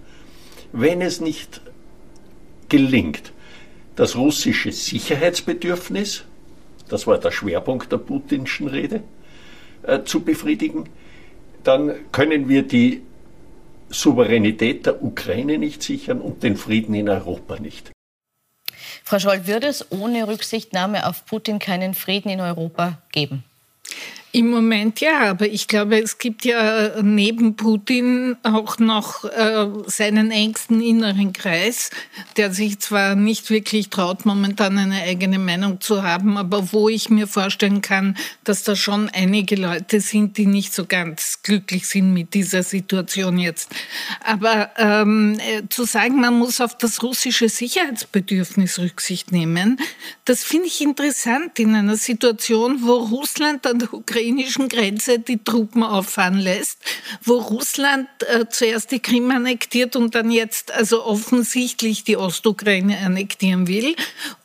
Wenn 0.72 1.00
es 1.00 1.20
nicht 1.20 1.60
gelingt, 2.68 3.32
das 3.96 4.16
russische 4.16 4.72
Sicherheitsbedürfnis, 4.72 6.24
das 6.88 7.06
war 7.06 7.18
der 7.18 7.30
Schwerpunkt 7.30 7.92
der 7.92 7.98
putinschen 7.98 8.68
Rede, 8.68 9.02
äh, 9.82 10.02
zu 10.04 10.20
befriedigen, 10.20 10.88
dann 11.62 11.94
können 12.10 12.48
wir 12.48 12.62
die 12.62 13.02
Souveränität 13.90 14.86
der 14.86 15.02
Ukraine 15.02 15.58
nicht 15.58 15.82
sichern 15.82 16.20
und 16.20 16.42
den 16.42 16.56
Frieden 16.56 16.94
in 16.94 17.08
Europa 17.08 17.58
nicht. 17.58 17.92
Frau 19.04 19.18
Scholl, 19.18 19.46
würde 19.46 19.66
es 19.66 19.92
ohne 19.92 20.26
Rücksichtnahme 20.26 21.06
auf 21.06 21.26
Putin 21.26 21.58
keinen 21.58 21.94
Frieden 21.94 22.30
in 22.30 22.40
Europa 22.40 23.02
geben? 23.12 23.44
Im 24.34 24.48
Moment 24.48 25.00
ja, 25.00 25.28
aber 25.28 25.46
ich 25.46 25.68
glaube, 25.68 26.00
es 26.00 26.16
gibt 26.16 26.46
ja 26.46 27.02
neben 27.02 27.54
Putin 27.54 28.34
auch 28.42 28.78
noch 28.78 29.26
äh, 29.26 29.66
seinen 29.88 30.30
engsten 30.30 30.80
inneren 30.80 31.34
Kreis, 31.34 31.90
der 32.38 32.50
sich 32.50 32.78
zwar 32.78 33.14
nicht 33.14 33.50
wirklich 33.50 33.90
traut, 33.90 34.24
momentan 34.24 34.78
eine 34.78 35.02
eigene 35.02 35.38
Meinung 35.38 35.82
zu 35.82 36.02
haben, 36.02 36.38
aber 36.38 36.72
wo 36.72 36.88
ich 36.88 37.10
mir 37.10 37.26
vorstellen 37.26 37.82
kann, 37.82 38.16
dass 38.42 38.64
da 38.64 38.74
schon 38.74 39.10
einige 39.10 39.54
Leute 39.54 40.00
sind, 40.00 40.38
die 40.38 40.46
nicht 40.46 40.72
so 40.72 40.86
ganz 40.86 41.40
glücklich 41.42 41.86
sind 41.86 42.14
mit 42.14 42.32
dieser 42.32 42.62
Situation 42.62 43.36
jetzt. 43.36 43.68
Aber 44.24 44.70
ähm, 44.78 45.38
äh, 45.40 45.68
zu 45.68 45.84
sagen, 45.84 46.22
man 46.22 46.38
muss 46.38 46.62
auf 46.62 46.78
das 46.78 47.02
russische 47.02 47.50
Sicherheitsbedürfnis 47.50 48.78
Rücksicht 48.78 49.30
nehmen, 49.30 49.78
das 50.24 50.42
finde 50.42 50.68
ich 50.68 50.80
interessant 50.80 51.58
in 51.58 51.74
einer 51.74 51.96
Situation, 51.96 52.78
wo 52.80 52.94
Russland 52.94 53.66
an 53.66 53.78
der 53.78 53.92
Ukraine 53.92 54.21
ukrainischen 54.22 54.68
Grenze 54.68 55.18
die 55.18 55.42
Truppen 55.42 55.82
auffahren 55.82 56.38
lässt, 56.38 56.78
wo 57.22 57.38
Russland 57.38 58.08
äh, 58.20 58.46
zuerst 58.48 58.90
die 58.92 59.00
Krim 59.00 59.30
annektiert 59.30 59.96
und 59.96 60.14
dann 60.14 60.30
jetzt 60.30 60.72
also 60.72 61.04
offensichtlich 61.04 62.04
die 62.04 62.16
Ostukraine 62.16 62.98
annektieren 62.98 63.66
will 63.66 63.96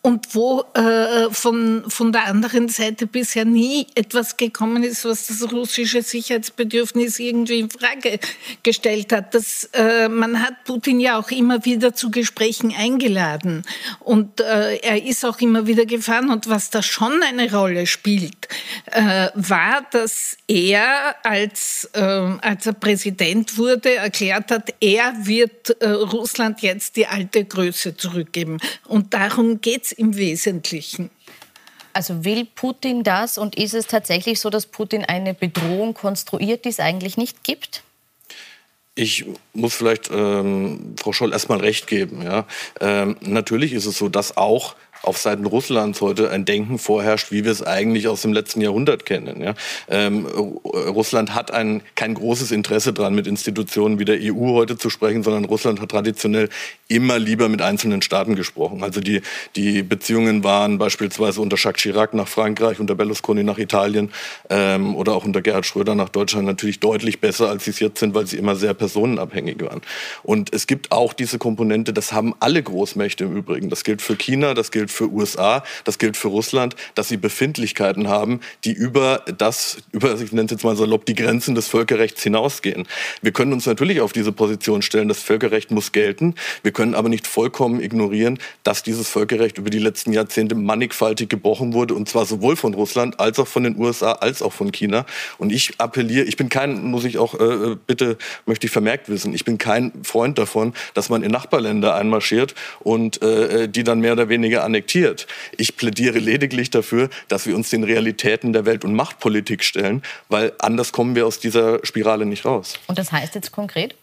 und 0.01 0.33
wo 0.33 0.63
äh, 0.73 1.29
von, 1.31 1.83
von 1.87 2.11
der 2.11 2.25
anderen 2.25 2.69
Seite 2.69 3.07
bisher 3.07 3.45
nie 3.45 3.87
etwas 3.93 4.37
gekommen 4.37 4.83
ist, 4.83 5.05
was 5.05 5.27
das 5.27 5.51
russische 5.51 6.01
Sicherheitsbedürfnis 6.01 7.19
irgendwie 7.19 7.59
in 7.59 7.69
Frage 7.69 8.19
gestellt 8.63 9.11
hat. 9.11 9.35
Das, 9.35 9.69
äh, 9.73 10.07
man 10.07 10.41
hat 10.41 10.63
Putin 10.63 10.99
ja 10.99 11.19
auch 11.19 11.29
immer 11.29 11.65
wieder 11.65 11.93
zu 11.93 12.09
Gesprächen 12.09 12.73
eingeladen 12.75 13.63
und 13.99 14.41
äh, 14.41 14.77
er 14.77 15.03
ist 15.03 15.25
auch 15.25 15.39
immer 15.39 15.67
wieder 15.67 15.85
gefahren 15.85 16.29
und 16.29 16.49
was 16.49 16.69
da 16.69 16.81
schon 16.81 17.21
eine 17.21 17.51
Rolle 17.53 17.85
spielt, 17.85 18.47
äh, 18.91 19.29
war 19.35 19.66
war, 19.67 19.85
dass 19.91 20.37
er, 20.47 21.15
als, 21.23 21.89
äh, 21.93 21.99
als 22.01 22.65
er 22.65 22.73
Präsident 22.73 23.57
wurde, 23.57 23.95
erklärt 23.95 24.51
hat, 24.51 24.73
er 24.79 25.13
wird 25.19 25.81
äh, 25.81 25.89
Russland 25.89 26.61
jetzt 26.61 26.95
die 26.95 27.07
alte 27.07 27.45
Größe 27.45 27.95
zurückgeben. 27.95 28.59
Und 28.87 29.13
darum 29.13 29.61
geht 29.61 29.85
es 29.85 29.91
im 29.91 30.15
Wesentlichen. 30.17 31.09
Also 31.93 32.23
will 32.23 32.45
Putin 32.45 33.03
das 33.03 33.37
und 33.37 33.55
ist 33.55 33.73
es 33.73 33.87
tatsächlich 33.87 34.39
so, 34.39 34.49
dass 34.49 34.67
Putin 34.67 35.03
eine 35.03 35.33
Bedrohung 35.33 35.93
konstruiert, 35.93 36.65
die 36.65 36.69
es 36.69 36.79
eigentlich 36.79 37.17
nicht 37.17 37.43
gibt? 37.43 37.83
Ich 38.93 39.25
muss 39.53 39.75
vielleicht 39.75 40.09
ähm, 40.11 40.95
Frau 40.99 41.13
Scholl 41.13 41.31
erstmal 41.31 41.59
recht 41.59 41.87
geben. 41.87 42.23
Ja? 42.23 42.45
Ähm, 42.81 43.15
natürlich 43.21 43.73
ist 43.73 43.85
es 43.85 43.97
so, 43.97 44.09
dass 44.09 44.37
auch 44.37 44.75
auf 45.01 45.17
Seiten 45.17 45.45
Russlands 45.45 46.01
heute 46.01 46.29
ein 46.31 46.45
Denken 46.45 46.79
vorherrscht, 46.79 47.31
wie 47.31 47.45
wir 47.45 47.51
es 47.51 47.63
eigentlich 47.63 48.07
aus 48.07 48.21
dem 48.21 48.33
letzten 48.33 48.61
Jahrhundert 48.61 49.05
kennen. 49.05 49.41
Ja? 49.41 49.53
Ähm, 49.89 50.25
Russland 50.25 51.33
hat 51.35 51.51
ein, 51.51 51.81
kein 51.95 52.13
großes 52.13 52.51
Interesse 52.51 52.93
daran, 52.93 53.15
mit 53.15 53.27
Institutionen 53.27 53.99
wie 53.99 54.05
der 54.05 54.19
EU 54.21 54.53
heute 54.53 54.77
zu 54.77 54.89
sprechen, 54.89 55.23
sondern 55.23 55.45
Russland 55.45 55.81
hat 55.81 55.89
traditionell 55.89 56.49
immer 56.87 57.19
lieber 57.19 57.49
mit 57.49 57.61
einzelnen 57.61 58.01
Staaten 58.01 58.35
gesprochen. 58.35 58.83
Also 58.83 59.01
die, 59.01 59.21
die 59.55 59.83
Beziehungen 59.83 60.43
waren 60.43 60.77
beispielsweise 60.77 61.41
unter 61.41 61.57
Jacques 61.57 61.81
Chirac 61.81 62.13
nach 62.13 62.27
Frankreich, 62.27 62.79
unter 62.79 62.95
Berlusconi 62.95 63.43
nach 63.43 63.57
Italien 63.57 64.11
ähm, 64.49 64.95
oder 64.95 65.13
auch 65.13 65.25
unter 65.25 65.41
Gerhard 65.41 65.65
Schröder 65.65 65.95
nach 65.95 66.09
Deutschland 66.09 66.45
natürlich 66.45 66.79
deutlich 66.79 67.19
besser, 67.19 67.49
als 67.49 67.65
sie 67.65 67.71
es 67.71 67.79
jetzt 67.79 67.99
sind, 67.99 68.13
weil 68.13 68.27
sie 68.27 68.37
immer 68.37 68.55
sehr 68.55 68.73
personenabhängig 68.73 69.61
waren. 69.61 69.81
Und 70.23 70.53
es 70.53 70.67
gibt 70.67 70.91
auch 70.91 71.13
diese 71.13 71.37
Komponente, 71.37 71.93
das 71.93 72.13
haben 72.13 72.33
alle 72.39 72.61
Großmächte 72.63 73.25
im 73.25 73.35
Übrigen. 73.35 73.69
Das 73.69 73.83
gilt 73.83 74.01
für 74.01 74.15
China, 74.15 74.53
das 74.53 74.71
gilt 74.71 74.86
gilt 74.87 74.91
für 74.91 75.11
USA, 75.11 75.63
das 75.83 75.97
gilt 75.97 76.17
für 76.17 76.29
Russland, 76.29 76.75
dass 76.95 77.09
sie 77.09 77.17
Befindlichkeiten 77.17 78.07
haben, 78.07 78.39
die 78.63 78.71
über 78.71 79.23
das, 79.37 79.77
über, 79.91 80.13
ich 80.19 80.31
nenne 80.31 80.45
es 80.45 80.51
jetzt 80.51 80.63
mal 80.63 80.75
salopp, 80.75 81.05
die 81.05 81.15
Grenzen 81.15 81.55
des 81.55 81.67
Völkerrechts 81.67 82.23
hinausgehen. 82.23 82.87
Wir 83.21 83.31
können 83.31 83.53
uns 83.53 83.65
natürlich 83.65 84.01
auf 84.01 84.13
diese 84.13 84.31
Position 84.31 84.81
stellen, 84.81 85.07
das 85.09 85.19
Völkerrecht 85.19 85.71
muss 85.71 85.91
gelten. 85.91 86.35
Wir 86.63 86.71
können 86.71 86.95
aber 86.95 87.09
nicht 87.09 87.27
vollkommen 87.27 87.81
ignorieren, 87.81 88.39
dass 88.63 88.83
dieses 88.83 89.09
Völkerrecht 89.09 89.57
über 89.57 89.69
die 89.69 89.79
letzten 89.79 90.13
Jahrzehnte 90.13 90.55
mannigfaltig 90.55 91.29
gebrochen 91.29 91.73
wurde, 91.73 91.93
und 91.93 92.07
zwar 92.07 92.25
sowohl 92.25 92.55
von 92.55 92.73
Russland 92.73 93.19
als 93.19 93.39
auch 93.39 93.47
von 93.47 93.63
den 93.63 93.77
USA 93.77 94.13
als 94.13 94.41
auch 94.41 94.53
von 94.53 94.71
China. 94.71 95.05
Und 95.37 95.51
ich 95.51 95.79
appelliere, 95.79 96.25
ich 96.25 96.37
bin 96.37 96.49
kein, 96.49 96.83
muss 96.83 97.03
ich 97.03 97.17
auch 97.17 97.33
äh, 97.39 97.75
bitte, 97.85 98.17
möchte 98.45 98.67
ich 98.67 98.71
vermerkt 98.71 99.09
wissen, 99.09 99.33
ich 99.33 99.43
bin 99.43 99.57
kein 99.57 99.91
Freund 100.03 100.37
davon, 100.37 100.73
dass 100.93 101.09
man 101.09 101.23
in 101.23 101.31
Nachbarländer 101.31 101.95
einmarschiert 101.95 102.55
und 102.79 103.21
äh, 103.21 103.67
die 103.67 103.83
dann 103.83 103.99
mehr 103.99 104.13
oder 104.13 104.29
weniger 104.29 104.63
annektiert. 104.63 104.76
Ich 105.57 105.77
plädiere 105.77 106.19
lediglich 106.19 106.69
dafür, 106.69 107.09
dass 107.27 107.45
wir 107.45 107.55
uns 107.55 107.69
den 107.69 107.83
Realitäten 107.83 108.53
der 108.53 108.65
Welt- 108.65 108.85
und 108.85 108.93
Machtpolitik 108.93 109.63
stellen, 109.63 110.03
weil 110.29 110.53
anders 110.59 110.91
kommen 110.91 111.15
wir 111.15 111.25
aus 111.25 111.39
dieser 111.39 111.79
Spirale 111.83 112.25
nicht 112.25 112.45
raus. 112.45 112.79
Und 112.87 112.97
das 112.97 113.11
heißt 113.11 113.35
jetzt 113.35 113.51
konkret? 113.51 113.95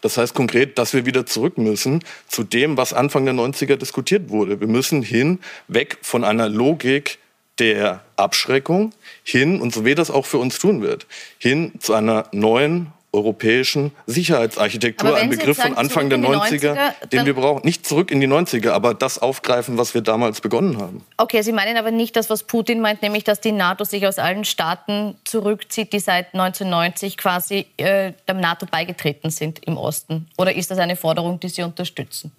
Das 0.00 0.18
heißt 0.18 0.34
konkret, 0.34 0.78
dass 0.78 0.92
wir 0.92 1.06
wieder 1.06 1.24
zurück 1.26 1.58
müssen 1.58 2.04
zu 2.28 2.44
dem, 2.44 2.76
was 2.76 2.92
Anfang 2.92 3.24
der 3.24 3.34
90er 3.34 3.76
diskutiert 3.76 4.28
wurde. 4.28 4.60
Wir 4.60 4.66
müssen 4.66 5.02
hin, 5.02 5.38
weg 5.68 5.98
von 6.02 6.24
einer 6.24 6.48
Logik 6.48 7.18
der 7.58 8.02
Abschreckung 8.16 8.92
hin, 9.22 9.60
und 9.60 9.72
so 9.72 9.84
wie 9.84 9.94
das 9.94 10.10
auch 10.10 10.26
für 10.26 10.38
uns 10.38 10.58
tun 10.58 10.82
wird, 10.82 11.06
hin 11.38 11.72
zu 11.78 11.94
einer 11.94 12.28
neuen 12.32 12.92
europäischen 13.12 13.92
Sicherheitsarchitektur, 14.06 15.16
ein 15.16 15.28
Begriff 15.28 15.58
sagen, 15.58 15.74
von 15.74 15.78
Anfang 15.78 16.08
der 16.08 16.18
90er, 16.18 16.74
90er 16.74 17.06
den 17.08 17.26
wir 17.26 17.34
brauchen. 17.34 17.64
Nicht 17.64 17.86
zurück 17.86 18.10
in 18.10 18.20
die 18.20 18.26
90er, 18.26 18.70
aber 18.70 18.94
das 18.94 19.18
aufgreifen, 19.18 19.76
was 19.76 19.92
wir 19.92 20.00
damals 20.00 20.40
begonnen 20.40 20.78
haben. 20.78 21.04
Okay, 21.18 21.42
Sie 21.42 21.52
meinen 21.52 21.76
aber 21.76 21.90
nicht 21.90 22.16
das, 22.16 22.30
was 22.30 22.42
Putin 22.44 22.80
meint, 22.80 23.02
nämlich, 23.02 23.24
dass 23.24 23.40
die 23.40 23.52
NATO 23.52 23.84
sich 23.84 24.06
aus 24.06 24.18
allen 24.18 24.44
Staaten 24.44 25.14
zurückzieht, 25.24 25.92
die 25.92 26.00
seit 26.00 26.34
1990 26.34 27.18
quasi 27.18 27.66
äh, 27.76 28.12
der 28.26 28.34
NATO 28.34 28.66
beigetreten 28.66 29.30
sind 29.30 29.58
im 29.64 29.76
Osten. 29.76 30.28
Oder 30.38 30.54
ist 30.54 30.70
das 30.70 30.78
eine 30.78 30.96
Forderung, 30.96 31.38
die 31.38 31.48
Sie 31.48 31.62
unterstützen? 31.62 32.32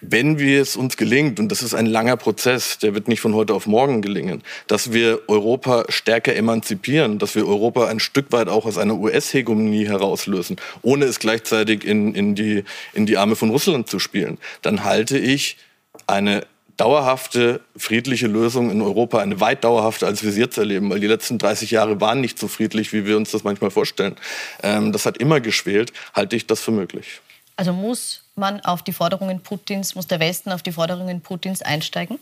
Wenn 0.00 0.38
wir 0.38 0.62
es 0.62 0.76
uns 0.76 0.96
gelingt, 0.96 1.40
und 1.40 1.48
das 1.48 1.62
ist 1.62 1.74
ein 1.74 1.86
langer 1.86 2.16
Prozess, 2.16 2.78
der 2.78 2.94
wird 2.94 3.08
nicht 3.08 3.20
von 3.20 3.34
heute 3.34 3.54
auf 3.54 3.66
morgen 3.66 4.00
gelingen, 4.00 4.42
dass 4.66 4.92
wir 4.92 5.22
Europa 5.28 5.84
stärker 5.88 6.36
emanzipieren, 6.36 7.18
dass 7.18 7.34
wir 7.34 7.46
Europa 7.46 7.86
ein 7.88 8.00
Stück 8.00 8.30
weit 8.30 8.48
auch 8.48 8.64
aus 8.64 8.78
einer 8.78 8.94
US-Hegemonie 8.94 9.86
herauslösen, 9.86 10.56
ohne 10.82 11.06
es 11.06 11.18
gleichzeitig 11.18 11.84
in, 11.84 12.14
in, 12.14 12.34
die, 12.34 12.64
in 12.92 13.06
die 13.06 13.16
Arme 13.16 13.34
von 13.34 13.50
Russland 13.50 13.88
zu 13.88 13.98
spielen, 13.98 14.38
dann 14.62 14.84
halte 14.84 15.18
ich 15.18 15.56
eine 16.06 16.46
dauerhafte 16.76 17.60
friedliche 17.76 18.28
Lösung 18.28 18.70
in 18.70 18.80
Europa, 18.80 19.18
eine 19.18 19.40
weit 19.40 19.64
dauerhafte, 19.64 20.06
als 20.06 20.22
wir 20.22 20.30
sie 20.30 20.40
jetzt 20.40 20.58
erleben, 20.58 20.88
weil 20.90 21.00
die 21.00 21.08
letzten 21.08 21.36
30 21.36 21.72
Jahre 21.72 22.00
waren 22.00 22.20
nicht 22.20 22.38
so 22.38 22.46
friedlich, 22.46 22.92
wie 22.92 23.04
wir 23.04 23.16
uns 23.16 23.32
das 23.32 23.42
manchmal 23.42 23.72
vorstellen. 23.72 24.14
Ähm, 24.62 24.92
das 24.92 25.04
hat 25.04 25.18
immer 25.18 25.40
geschwelt, 25.40 25.92
halte 26.14 26.36
ich 26.36 26.46
das 26.46 26.60
für 26.60 26.70
möglich. 26.70 27.20
Also 27.56 27.72
muss 27.72 28.22
man 28.38 28.60
auf 28.60 28.82
die 28.82 28.92
Forderungen 28.92 29.40
Putins, 29.40 29.94
muss 29.94 30.06
der 30.06 30.20
Westen 30.20 30.52
auf 30.52 30.62
die 30.62 30.72
Forderungen 30.72 31.20
Putins 31.20 31.62
einsteigen? 31.62 32.18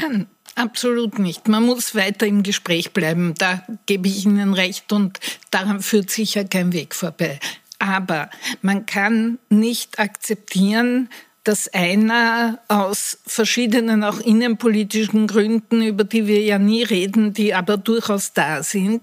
Nein, 0.00 0.26
absolut 0.54 1.18
nicht. 1.18 1.48
Man 1.48 1.64
muss 1.64 1.94
weiter 1.94 2.26
im 2.26 2.42
Gespräch 2.42 2.92
bleiben. 2.92 3.34
Da 3.38 3.62
gebe 3.86 4.08
ich 4.08 4.24
Ihnen 4.24 4.54
recht 4.54 4.92
und 4.92 5.18
daran 5.50 5.80
führt 5.80 6.10
sicher 6.10 6.44
kein 6.44 6.72
Weg 6.72 6.94
vorbei. 6.94 7.38
Aber 7.78 8.30
man 8.62 8.86
kann 8.86 9.38
nicht 9.48 9.98
akzeptieren, 9.98 11.10
dass 11.44 11.72
einer 11.72 12.58
aus 12.68 13.18
verschiedenen 13.26 14.02
auch 14.02 14.18
innenpolitischen 14.18 15.26
Gründen, 15.26 15.82
über 15.82 16.04
die 16.04 16.26
wir 16.26 16.40
ja 16.40 16.58
nie 16.58 16.82
reden, 16.82 17.34
die 17.34 17.54
aber 17.54 17.76
durchaus 17.76 18.32
da 18.32 18.62
sind, 18.62 19.02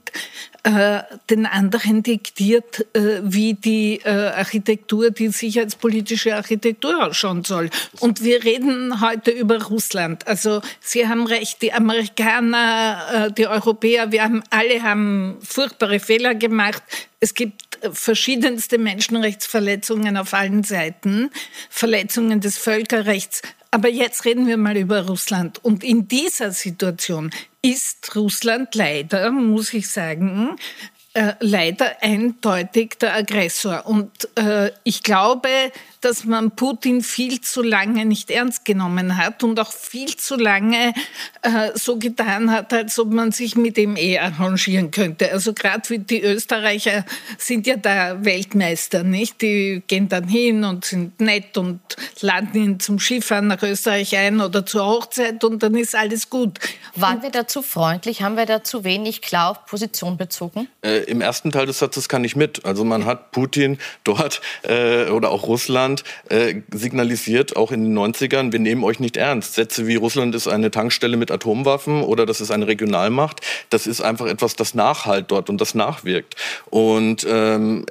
äh, 0.63 1.01
den 1.29 1.45
anderen 1.47 2.03
diktiert, 2.03 2.85
äh, 2.95 3.21
wie 3.23 3.53
die 3.53 3.99
äh, 4.03 4.09
Architektur, 4.09 5.09
die 5.09 5.29
sicherheitspolitische 5.29 6.35
Architektur 6.35 7.03
ausschauen 7.03 7.43
soll. 7.43 7.69
Und 7.99 8.23
wir 8.23 8.43
reden 8.43 9.01
heute 9.01 9.31
über 9.31 9.61
Russland. 9.63 10.27
Also 10.27 10.61
Sie 10.79 11.07
haben 11.07 11.25
recht, 11.25 11.61
die 11.61 11.73
Amerikaner, 11.73 13.31
die 13.35 13.47
Europäer, 13.47 14.11
wir 14.11 14.23
haben 14.23 14.43
alle 14.49 14.83
haben 14.83 15.37
furchtbare 15.41 15.99
Fehler 15.99 16.35
gemacht. 16.35 16.83
Es 17.19 17.33
gibt 17.33 17.70
verschiedenste 17.91 18.77
Menschenrechtsverletzungen 18.77 20.17
auf 20.17 20.33
allen 20.33 20.63
Seiten, 20.63 21.29
Verletzungen 21.69 22.41
des 22.41 22.57
Völkerrechts. 22.57 23.41
Aber 23.71 23.87
jetzt 23.87 24.25
reden 24.25 24.47
wir 24.47 24.57
mal 24.57 24.75
über 24.75 25.07
Russland. 25.07 25.63
Und 25.63 25.83
in 25.83 26.07
dieser 26.07 26.51
Situation 26.51 27.31
ist 27.61 28.15
Russland 28.15 28.75
leider, 28.75 29.31
muss 29.31 29.73
ich 29.73 29.89
sagen, 29.89 30.57
äh, 31.13 31.33
leider 31.39 32.01
eindeutig 32.01 32.97
der 32.99 33.15
Aggressor. 33.15 33.85
Und 33.85 34.29
äh, 34.37 34.71
ich 34.83 35.03
glaube, 35.03 35.49
dass 36.01 36.25
man 36.25 36.51
Putin 36.51 37.01
viel 37.01 37.41
zu 37.41 37.61
lange 37.61 38.05
nicht 38.05 38.31
ernst 38.31 38.65
genommen 38.65 39.17
hat 39.17 39.43
und 39.43 39.59
auch 39.59 39.71
viel 39.71 40.15
zu 40.15 40.35
lange 40.35 40.93
äh, 41.43 41.71
so 41.75 41.97
getan 41.97 42.51
hat, 42.51 42.73
als 42.73 42.97
ob 42.97 43.11
man 43.11 43.31
sich 43.31 43.55
mit 43.55 43.77
ihm 43.77 43.95
eh 43.95 44.17
arrangieren 44.17 44.89
könnte. 44.89 45.31
Also 45.31 45.53
gerade 45.53 45.99
die 45.99 46.21
Österreicher 46.21 47.05
sind 47.37 47.67
ja 47.67 47.77
da 47.77 48.25
Weltmeister, 48.25 49.03
nicht? 49.03 49.41
Die 49.41 49.83
gehen 49.85 50.09
dann 50.09 50.27
hin 50.27 50.63
und 50.63 50.85
sind 50.85 51.21
nett 51.21 51.57
und 51.57 51.79
laden 52.21 52.55
ihn 52.55 52.79
zum 52.79 52.99
Skifahren 52.99 53.47
nach 53.47 53.61
Österreich 53.61 54.17
ein 54.17 54.41
oder 54.41 54.65
zur 54.65 54.85
Hochzeit 54.85 55.43
und 55.43 55.61
dann 55.61 55.75
ist 55.75 55.95
alles 55.95 56.29
gut. 56.29 56.59
Waren 56.95 57.21
wir 57.21 57.29
da 57.29 57.47
zu 57.47 57.61
freundlich? 57.61 58.23
Haben 58.23 58.37
wir 58.37 58.47
da 58.47 58.63
zu 58.63 58.83
wenig 58.83 59.21
klar 59.21 59.51
auf 59.51 59.65
Position 59.65 60.17
bezogen? 60.17 60.67
Äh, 60.81 61.03
Im 61.03 61.21
ersten 61.21 61.51
Teil 61.51 61.67
des 61.67 61.79
Satzes 61.79 62.09
kann 62.09 62.23
ich 62.23 62.35
mit. 62.35 62.65
Also 62.65 62.83
man 62.83 63.05
hat 63.05 63.31
Putin 63.31 63.77
dort 64.03 64.41
äh, 64.63 65.09
oder 65.09 65.29
auch 65.29 65.43
Russland 65.43 65.90
Russland 65.91 66.03
äh, 66.29 66.61
signalisiert, 66.73 67.55
auch 67.55 67.71
in 67.71 67.83
den 67.83 67.97
90ern, 67.97 68.51
wir 68.51 68.59
nehmen 68.59 68.83
euch 68.83 68.99
nicht 68.99 69.17
ernst. 69.17 69.55
Sätze 69.55 69.87
wie 69.87 69.95
Russland 69.95 70.35
ist 70.35 70.47
eine 70.47 70.71
Tankstelle 70.71 71.17
mit 71.17 71.31
Atomwaffen 71.31 72.03
oder 72.03 72.25
das 72.25 72.41
ist 72.41 72.51
eine 72.51 72.67
Regionalmacht, 72.67 73.41
das 73.69 73.87
ist 73.87 74.01
einfach 74.01 74.27
etwas, 74.27 74.55
das 74.55 74.73
nachhalt 74.73 75.25
dort 75.29 75.49
und 75.49 75.59
das 75.59 75.75
nachwirkt. 75.75 76.35
Und 76.69 77.25
ähm, 77.29 77.85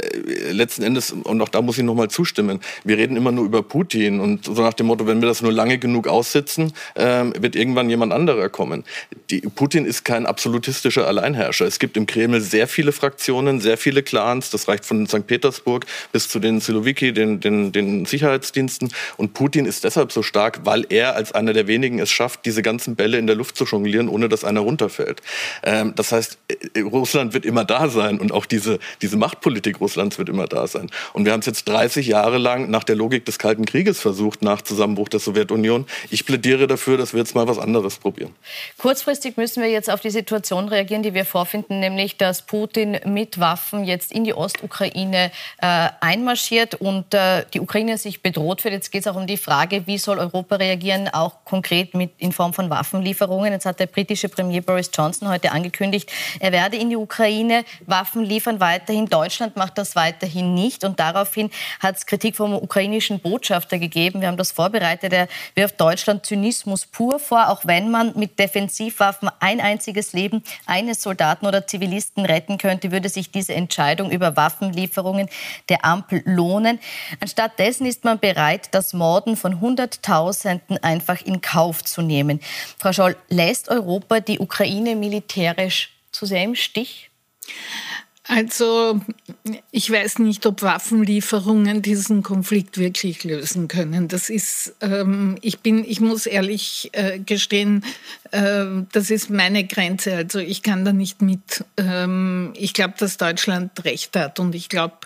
letzten 0.51 0.83
Endes, 0.83 1.13
und 1.13 1.41
auch 1.41 1.49
da 1.49 1.63
muss 1.63 1.79
ich 1.79 1.85
nochmal 1.85 2.09
zustimmen, 2.09 2.61
wir 2.85 2.97
reden 2.97 3.17
immer 3.17 3.33
nur 3.33 3.45
über 3.45 3.63
Putin 3.63 4.21
und 4.21 4.47
so 4.47 4.63
nach 4.63 4.75
dem 4.75 4.87
Motto, 4.87 5.07
wenn 5.07 5.21
wir 5.21 5.29
das 5.29 5.43
nur 5.43 5.53
lange 5.53 5.79
genug 5.79 6.09
aussitzen, 6.09 6.73
ähm, 6.97 7.33
wird 7.39 7.57
irgendwann 7.57 7.91
jemand 7.91 8.13
anderer 8.13 8.49
kommen. 8.49 8.85
Die, 9.31 9.41
Putin 9.41 9.85
ist 9.85 10.05
kein 10.05 10.27
absolutistischer 10.27 11.07
Alleinherrscher. 11.07 11.67
Es 11.67 11.79
gibt 11.79 11.97
im 11.97 12.07
Kreml 12.07 12.41
sehr 12.41 12.67
viele 12.67 12.93
Fraktionen, 12.93 13.61
sehr 13.61 13.77
viele 13.77 14.03
Clans, 14.03 14.51
das 14.51 14.69
reicht 14.69 14.85
von 14.85 15.07
St. 15.07 15.27
Petersburg 15.27 15.87
bis 16.13 16.29
zu 16.29 16.39
den 16.39 16.61
Silowiki, 16.61 17.13
den, 17.13 17.41
den, 17.41 17.73
den 17.73 17.90
Sicherheitsdiensten. 18.07 18.93
Und 19.17 19.35
Putin 19.35 19.67
ist 19.67 19.85
deshalb 19.85 20.13
so 20.13 20.23
stark, 20.23 20.61
weil 20.65 20.87
er 20.89 21.15
als 21.17 21.33
einer 21.33 21.53
der 21.53 21.67
wenigen 21.67 21.99
es 21.99 22.11
schafft, 22.11 22.47
diese 22.47 22.63
ganzen 22.63 22.97
Bälle 22.97 23.19
in 23.19 23.27
der 23.27 23.37
Luft 23.37 23.57
zu 23.57 23.65
jonglieren, 23.65 24.09
ohne 24.09 24.29
dass 24.29 24.45
einer 24.45 24.61
runterfällt. 24.61 25.23
Ähm, 25.63 25.95
das 25.97 26.13
heißt, 26.13 26.39
äh, 26.75 26.81
Russland 26.81 27.35
wird 27.35 27.45
immer 27.45 27.65
da 27.65 27.89
sein 27.89 28.21
und 28.21 28.33
auch 28.33 28.47
diese, 28.47 28.79
diese 29.03 29.17
Machtpolitik 29.17 29.81
Russlands 29.81 30.19
wird 30.19 30.29
immer 30.29 30.47
da 30.47 30.67
sein. 30.67 30.91
Und 31.13 31.25
wir 31.25 31.33
haben 31.33 31.41
es 31.41 31.47
jetzt 31.47 31.69
30 31.69 32.07
Jahre 32.07 32.39
lang 32.39 32.71
nach 32.71 32.85
der 32.85 32.97
Logik 32.97 33.25
des 33.25 33.39
Kalten 33.39 33.65
Krieges 33.65 34.01
versucht, 34.01 34.43
nach 34.43 34.63
Zusammenbruch 34.63 35.09
der 35.09 35.21
Sowjetunion. 35.21 35.87
Ich 36.11 36.27
plädiere 36.27 36.67
dafür, 36.67 36.97
dass 36.97 37.13
wir 37.13 37.21
jetzt 37.21 37.35
mal 37.35 37.49
was 37.49 37.59
anderes 37.59 37.97
probieren. 37.97 38.35
Kurzfristig 38.79 39.37
müssen 39.37 39.63
wir 39.63 39.71
jetzt 39.71 39.91
auf 39.91 40.01
die 40.01 40.11
Situation 40.11 40.69
reagieren, 40.69 41.03
die 41.03 41.15
wir 41.15 41.25
vorfinden, 41.25 41.81
nämlich 41.81 42.17
dass 42.17 42.43
Putin 42.43 42.99
mit 43.05 43.41
Waffen 43.41 43.85
jetzt 43.85 44.13
in 44.13 44.25
die 44.25 44.35
Ostukraine 44.35 45.31
äh, 45.61 45.89
einmarschiert 46.01 46.75
und 46.75 47.15
äh, 47.15 47.45
die 47.55 47.61
Ukraine 47.61 47.80
Ukraine 47.81 47.97
sich 47.97 48.23
bedroht 48.23 48.63
wird. 48.65 48.75
Jetzt 48.75 48.91
geht 48.93 49.07
es 49.07 49.07
auch 49.07 49.17
um 49.17 49.27
die 49.27 49.39
Frage, 49.39 49.87
wie 49.87 49.97
soll 49.97 50.19
Europa 50.19 50.57
reagieren, 50.57 51.09
auch 51.09 51.45
konkret 51.47 51.95
mit, 51.95 52.13
in 52.19 52.31
Form 52.31 52.53
von 52.53 52.69
Waffenlieferungen. 52.69 53.53
Jetzt 53.53 53.65
hat 53.65 53.81
der 53.81 53.87
britische 53.87 54.29
Premier 54.29 54.61
Boris 54.61 54.91
Johnson 54.93 55.29
heute 55.29 55.53
angekündigt, 55.53 56.13
er 56.41 56.53
werde 56.53 56.77
in 56.77 56.91
die 56.91 56.97
Ukraine 56.97 57.65
Waffen 57.87 58.23
liefern 58.23 58.61
weiterhin. 58.61 59.07
Deutschland 59.07 59.57
macht 59.57 59.79
das 59.79 59.97
weiterhin 59.97 60.53
nicht. 60.53 60.85
Und 60.85 61.01
daraufhin 61.01 61.51
hat 61.81 61.97
es 61.97 62.05
Kritik 62.05 62.37
vom 62.37 62.53
ukrainischen 62.53 63.19
Botschafter 63.19 63.79
gegeben. 63.79 64.21
Wir 64.21 64.29
haben 64.29 64.37
das 64.37 64.53
vorbereitet. 64.53 65.15
Er 65.15 65.29
wirft 65.55 65.81
Deutschland 65.81 66.27
Zynismus 66.27 66.85
pur 66.85 67.19
vor, 67.19 67.49
auch 67.49 67.63
wenn 67.65 67.91
man 67.91 68.13
mit 68.15 68.39
Defensivwaffen 68.39 69.31
ein 69.41 69.59
einziges 69.59 70.13
Leben 70.13 70.45
eines 70.67 71.01
Soldaten 71.01 71.47
oder 71.47 71.67
Zivilisten 71.67 72.27
retten 72.27 72.59
könnte, 72.59 72.93
würde 72.93 73.09
sich 73.09 73.31
diese 73.31 73.55
Entscheidung 73.55 74.11
über 74.11 74.37
Waffenlieferungen 74.37 75.31
der 75.71 75.85
Ampel 75.87 76.23
lohnen. 76.27 76.79
Anstatt 77.21 77.59
Stattdessen 77.71 77.87
ist 77.87 78.03
man 78.03 78.19
bereit, 78.19 78.71
das 78.73 78.95
Morden 78.95 79.37
von 79.37 79.61
Hunderttausenden 79.61 80.83
einfach 80.83 81.23
in 81.23 81.41
Kauf 81.41 81.85
zu 81.85 82.03
nehmen. 82.03 82.41
Frau 82.77 82.93
Scholl, 82.93 83.17
lässt 83.29 83.69
Europa 83.69 84.19
die 84.19 84.41
Ukraine 84.41 84.97
militärisch 84.97 85.93
zu 86.11 86.27
sehr 86.27 86.43
im 86.43 86.57
Stich? 86.57 87.11
Also 88.29 89.01
ich 89.71 89.91
weiß 89.91 90.19
nicht, 90.19 90.45
ob 90.45 90.63
Waffenlieferungen 90.63 91.81
diesen 91.81 92.23
Konflikt 92.23 92.77
wirklich 92.77 93.25
lösen 93.25 93.67
können. 93.67 94.09
Das 94.09 94.29
ist, 94.29 94.75
ähm, 94.83 95.39
ich 95.41 95.61
bin, 95.61 95.85
ich 95.85 96.01
muss 96.01 96.27
ehrlich 96.27 96.91
äh, 96.93 97.19
gestehen, 97.19 97.83
äh, 98.31 98.67
das 98.93 99.11
ist 99.11 99.31
meine 99.31 99.67
Grenze. 99.67 100.15
Also 100.15 100.39
ich 100.39 100.63
kann 100.63 100.85
da 100.85 100.93
nicht 100.93 101.23
mit. 101.23 101.65
Ähm, 101.79 102.53
ich 102.57 102.75
glaube, 102.75 102.95
dass 102.99 103.17
Deutschland 103.17 103.85
recht 103.85 104.15
hat 104.15 104.39
und 104.39 104.55
ich 104.55 104.69
glaube, 104.69 104.99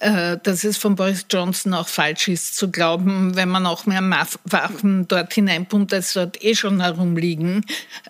äh, 0.00 0.38
dass 0.42 0.64
es 0.64 0.78
von 0.78 0.94
Boris 0.94 1.26
Johnson 1.30 1.74
auch 1.74 1.88
falsch 1.88 2.28
ist 2.28 2.56
zu 2.56 2.70
glauben, 2.70 3.36
wenn 3.36 3.50
man 3.50 3.66
auch 3.66 3.84
mehr 3.84 4.02
Waffen 4.44 5.06
dort 5.06 5.34
hineinpumpt, 5.34 5.92
als 5.92 6.14
dort 6.14 6.42
eh 6.42 6.54
schon 6.54 6.80
herumliegen, 6.80 7.64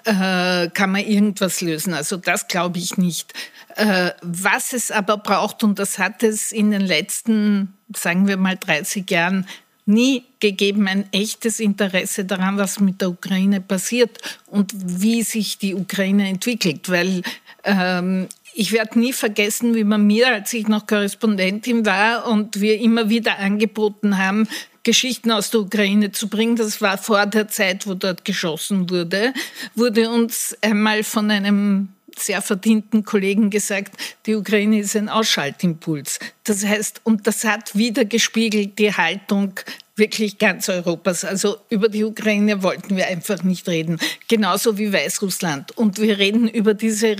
äh, 0.04 0.68
kann 0.70 0.92
man 0.92 1.04
irgendwas 1.04 1.60
lösen. 1.60 1.92
Also 1.92 2.16
das 2.16 2.46
glaube 2.46 2.78
ich 2.78 2.96
nicht. 2.96 3.34
Äh, 3.76 4.12
was 4.22 4.72
es 4.72 4.90
aber 4.90 5.16
braucht, 5.16 5.64
und 5.64 5.78
das 5.78 5.98
hat 5.98 6.22
es 6.22 6.52
in 6.52 6.70
den 6.70 6.82
letzten, 6.82 7.74
sagen 7.94 8.28
wir 8.28 8.36
mal, 8.36 8.56
30 8.56 9.10
Jahren 9.10 9.46
nie 9.86 10.24
gegeben, 10.40 10.86
ein 10.88 11.06
echtes 11.12 11.60
Interesse 11.60 12.24
daran, 12.24 12.56
was 12.56 12.80
mit 12.80 13.00
der 13.00 13.10
Ukraine 13.10 13.60
passiert 13.60 14.18
und 14.46 14.72
wie 14.74 15.22
sich 15.22 15.58
die 15.58 15.74
Ukraine 15.74 16.28
entwickelt. 16.28 16.88
Weil 16.88 17.22
ähm, 17.64 18.28
ich 18.54 18.72
werde 18.72 18.98
nie 18.98 19.12
vergessen, 19.12 19.74
wie 19.74 19.84
man 19.84 20.06
mir, 20.06 20.28
als 20.28 20.52
ich 20.52 20.68
noch 20.68 20.86
Korrespondentin 20.86 21.84
war 21.84 22.26
und 22.28 22.60
wir 22.60 22.78
immer 22.78 23.08
wieder 23.08 23.38
angeboten 23.38 24.18
haben, 24.18 24.48
Geschichten 24.84 25.30
aus 25.32 25.50
der 25.50 25.62
Ukraine 25.62 26.12
zu 26.12 26.28
bringen. 26.28 26.56
Das 26.56 26.80
war 26.80 26.96
vor 26.96 27.26
der 27.26 27.48
Zeit, 27.48 27.86
wo 27.86 27.94
dort 27.94 28.24
geschossen 28.24 28.88
wurde, 28.88 29.32
wurde 29.74 30.08
uns 30.10 30.56
einmal 30.60 31.02
von 31.02 31.30
einem 31.30 31.88
sehr 32.18 32.42
verdienten 32.42 33.04
Kollegen 33.04 33.50
gesagt, 33.50 33.96
die 34.26 34.34
Ukraine 34.34 34.80
ist 34.80 34.96
ein 34.96 35.08
Ausschaltimpuls. 35.08 36.18
Das 36.44 36.64
heißt, 36.64 37.00
und 37.04 37.26
das 37.26 37.44
hat 37.44 37.76
wieder 37.76 38.04
gespiegelt 38.04 38.78
die 38.78 38.92
Haltung 38.92 39.58
wirklich 39.96 40.38
ganz 40.38 40.68
Europas. 40.68 41.24
Also 41.24 41.58
über 41.70 41.88
die 41.88 42.04
Ukraine 42.04 42.62
wollten 42.62 42.96
wir 42.96 43.06
einfach 43.06 43.42
nicht 43.42 43.68
reden. 43.68 43.98
Genauso 44.28 44.76
wie 44.78 44.92
Weißrussland. 44.92 45.76
Und 45.76 46.00
wir 46.00 46.18
reden 46.18 46.48
über 46.48 46.74
diese, 46.74 47.16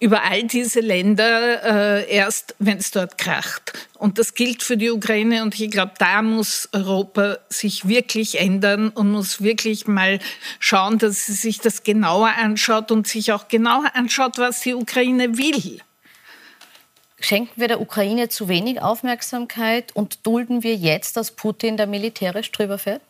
über 0.00 0.24
all 0.24 0.44
diese 0.44 0.80
Länder 0.80 2.00
äh, 2.00 2.10
erst, 2.12 2.56
wenn 2.58 2.78
es 2.78 2.90
dort 2.90 3.16
kracht. 3.16 3.72
Und 3.98 4.18
das 4.18 4.34
gilt 4.34 4.62
für 4.62 4.76
die 4.76 4.90
Ukraine. 4.90 5.42
Und 5.42 5.58
ich 5.58 5.70
glaube, 5.70 5.92
da 5.98 6.22
muss 6.22 6.68
Europa 6.72 7.38
sich 7.48 7.86
wirklich 7.86 8.40
ändern 8.40 8.88
und 8.88 9.10
muss 9.10 9.42
wirklich 9.42 9.86
mal 9.86 10.18
schauen, 10.58 10.98
dass 10.98 11.26
sie 11.26 11.34
sich 11.34 11.58
das 11.58 11.84
genauer 11.84 12.32
anschaut 12.36 12.90
und 12.90 13.06
sich 13.06 13.32
auch 13.32 13.48
genauer 13.48 13.94
anschaut, 13.94 14.38
was 14.38 14.60
die 14.60 14.74
Ukraine 14.74 15.38
will. 15.38 15.80
Schenken 17.20 17.60
wir 17.60 17.68
der 17.68 17.82
Ukraine 17.82 18.30
zu 18.30 18.48
wenig 18.48 18.80
Aufmerksamkeit 18.80 19.94
und 19.94 20.26
dulden 20.26 20.62
wir 20.62 20.74
jetzt, 20.74 21.18
dass 21.18 21.30
Putin 21.30 21.76
da 21.76 21.84
militärisch 21.84 22.50
drüber 22.50 22.78
fährt? 22.78 23.02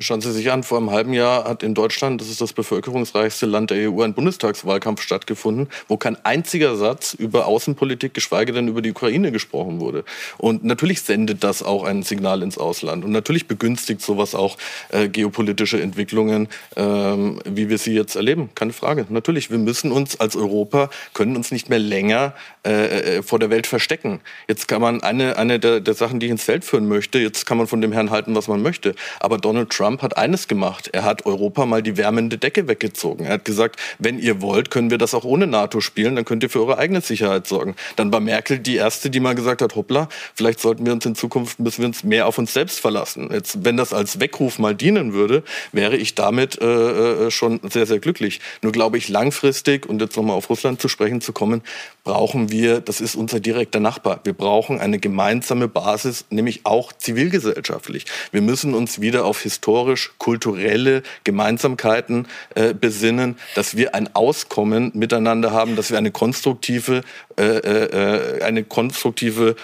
Schauen 0.00 0.20
Sie 0.20 0.30
sich 0.30 0.52
an, 0.52 0.62
vor 0.62 0.78
einem 0.78 0.92
halben 0.92 1.12
Jahr 1.12 1.42
hat 1.42 1.64
in 1.64 1.74
Deutschland, 1.74 2.20
das 2.20 2.28
ist 2.28 2.40
das 2.40 2.52
bevölkerungsreichste 2.52 3.46
Land 3.46 3.70
der 3.70 3.90
EU, 3.90 4.02
ein 4.02 4.14
Bundestagswahlkampf 4.14 5.02
stattgefunden, 5.02 5.68
wo 5.88 5.96
kein 5.96 6.24
einziger 6.24 6.76
Satz 6.76 7.14
über 7.14 7.46
Außenpolitik, 7.46 8.14
geschweige 8.14 8.52
denn 8.52 8.68
über 8.68 8.80
die 8.80 8.92
Ukraine 8.92 9.32
gesprochen 9.32 9.80
wurde. 9.80 10.04
Und 10.36 10.62
natürlich 10.62 11.02
sendet 11.02 11.42
das 11.42 11.64
auch 11.64 11.82
ein 11.82 12.04
Signal 12.04 12.42
ins 12.44 12.58
Ausland. 12.58 13.04
Und 13.04 13.10
natürlich 13.10 13.48
begünstigt 13.48 14.00
sowas 14.00 14.36
auch 14.36 14.56
äh, 14.90 15.08
geopolitische 15.08 15.82
Entwicklungen, 15.82 16.46
ähm, 16.76 17.40
wie 17.44 17.68
wir 17.68 17.78
sie 17.78 17.94
jetzt 17.94 18.14
erleben. 18.14 18.50
Keine 18.54 18.72
Frage. 18.72 19.04
Natürlich, 19.08 19.50
wir 19.50 19.58
müssen 19.58 19.90
uns 19.90 20.20
als 20.20 20.36
Europa, 20.36 20.90
können 21.12 21.34
uns 21.34 21.50
nicht 21.50 21.70
mehr 21.70 21.80
länger 21.80 22.34
äh, 22.64 23.16
äh, 23.16 23.22
vor 23.24 23.40
der 23.40 23.50
Welt 23.50 23.66
verstecken. 23.66 24.20
Jetzt 24.46 24.68
kann 24.68 24.80
man 24.80 25.02
eine, 25.02 25.36
eine 25.38 25.58
der, 25.58 25.80
der 25.80 25.94
Sachen, 25.94 26.20
die 26.20 26.26
ich 26.26 26.32
ins 26.32 26.44
Feld 26.44 26.64
führen 26.64 26.86
möchte, 26.86 27.18
jetzt 27.18 27.46
kann 27.46 27.58
man 27.58 27.66
von 27.66 27.80
dem 27.80 27.90
Herrn 27.90 28.10
halten, 28.10 28.36
was 28.36 28.46
man 28.46 28.62
möchte. 28.62 28.94
Aber 29.18 29.38
Donald 29.48 29.70
Trump 29.70 30.02
hat 30.02 30.18
eines 30.18 30.46
gemacht. 30.46 30.90
Er 30.92 31.04
hat 31.04 31.24
Europa 31.24 31.64
mal 31.64 31.82
die 31.82 31.96
wärmende 31.96 32.36
Decke 32.36 32.68
weggezogen. 32.68 33.24
Er 33.24 33.32
hat 33.32 33.46
gesagt, 33.46 33.80
wenn 33.98 34.18
ihr 34.18 34.42
wollt, 34.42 34.70
können 34.70 34.90
wir 34.90 34.98
das 34.98 35.14
auch 35.14 35.24
ohne 35.24 35.46
NATO 35.46 35.80
spielen, 35.80 36.16
dann 36.16 36.26
könnt 36.26 36.42
ihr 36.42 36.50
für 36.50 36.60
eure 36.60 36.76
eigene 36.76 37.00
Sicherheit 37.00 37.46
sorgen. 37.46 37.74
Dann 37.96 38.12
war 38.12 38.20
Merkel 38.20 38.58
die 38.58 38.76
erste, 38.76 39.08
die 39.08 39.20
mal 39.20 39.34
gesagt 39.34 39.62
hat, 39.62 39.74
hoppla, 39.74 40.10
vielleicht 40.34 40.60
sollten 40.60 40.84
wir 40.84 40.92
uns 40.92 41.06
in 41.06 41.14
Zukunft, 41.14 41.60
müssen 41.60 41.78
wir 41.78 41.86
uns 41.86 42.04
mehr 42.04 42.26
auf 42.26 42.36
uns 42.36 42.52
selbst 42.52 42.78
verlassen. 42.78 43.30
Jetzt, 43.32 43.64
wenn 43.64 43.78
das 43.78 43.94
als 43.94 44.20
Weckruf 44.20 44.58
mal 44.58 44.74
dienen 44.74 45.14
würde, 45.14 45.44
wäre 45.72 45.96
ich 45.96 46.14
damit 46.14 46.60
äh, 46.60 46.66
äh 46.66 47.30
schon 47.30 47.58
sehr, 47.70 47.86
sehr 47.86 48.00
glücklich. 48.00 48.40
Nur 48.60 48.72
glaube 48.72 48.98
ich, 48.98 49.08
langfristig, 49.08 49.86
und 49.86 50.02
jetzt 50.02 50.14
nochmal 50.18 50.36
auf 50.36 50.50
Russland 50.50 50.78
zu 50.82 50.88
sprechen 50.88 51.22
zu 51.22 51.32
kommen, 51.32 51.62
brauchen 52.04 52.50
wir, 52.50 52.80
das 52.80 53.00
ist 53.00 53.14
unser 53.14 53.40
direkter 53.40 53.80
Nachbar, 53.80 54.20
wir 54.24 54.34
brauchen 54.34 54.78
eine 54.78 54.98
gemeinsame 54.98 55.68
Basis, 55.68 56.26
nämlich 56.28 56.60
auch 56.64 56.92
zivilgesellschaftlich. 56.92 58.04
Wir 58.30 58.42
müssen 58.42 58.74
uns 58.74 59.00
wieder 59.00 59.24
auf 59.24 59.37
historisch-kulturelle 59.40 61.02
Gemeinsamkeiten 61.24 62.26
äh, 62.54 62.74
besinnen, 62.74 63.38
dass 63.54 63.76
wir 63.76 63.94
ein 63.94 64.14
Auskommen 64.14 64.90
miteinander 64.94 65.52
haben, 65.52 65.76
dass 65.76 65.90
wir 65.90 65.98
eine 65.98 66.10
konstruktive, 66.10 67.02
äh, 67.38 67.44
äh, 67.44 68.42
eine 68.42 68.64
konstruktive 68.64 69.56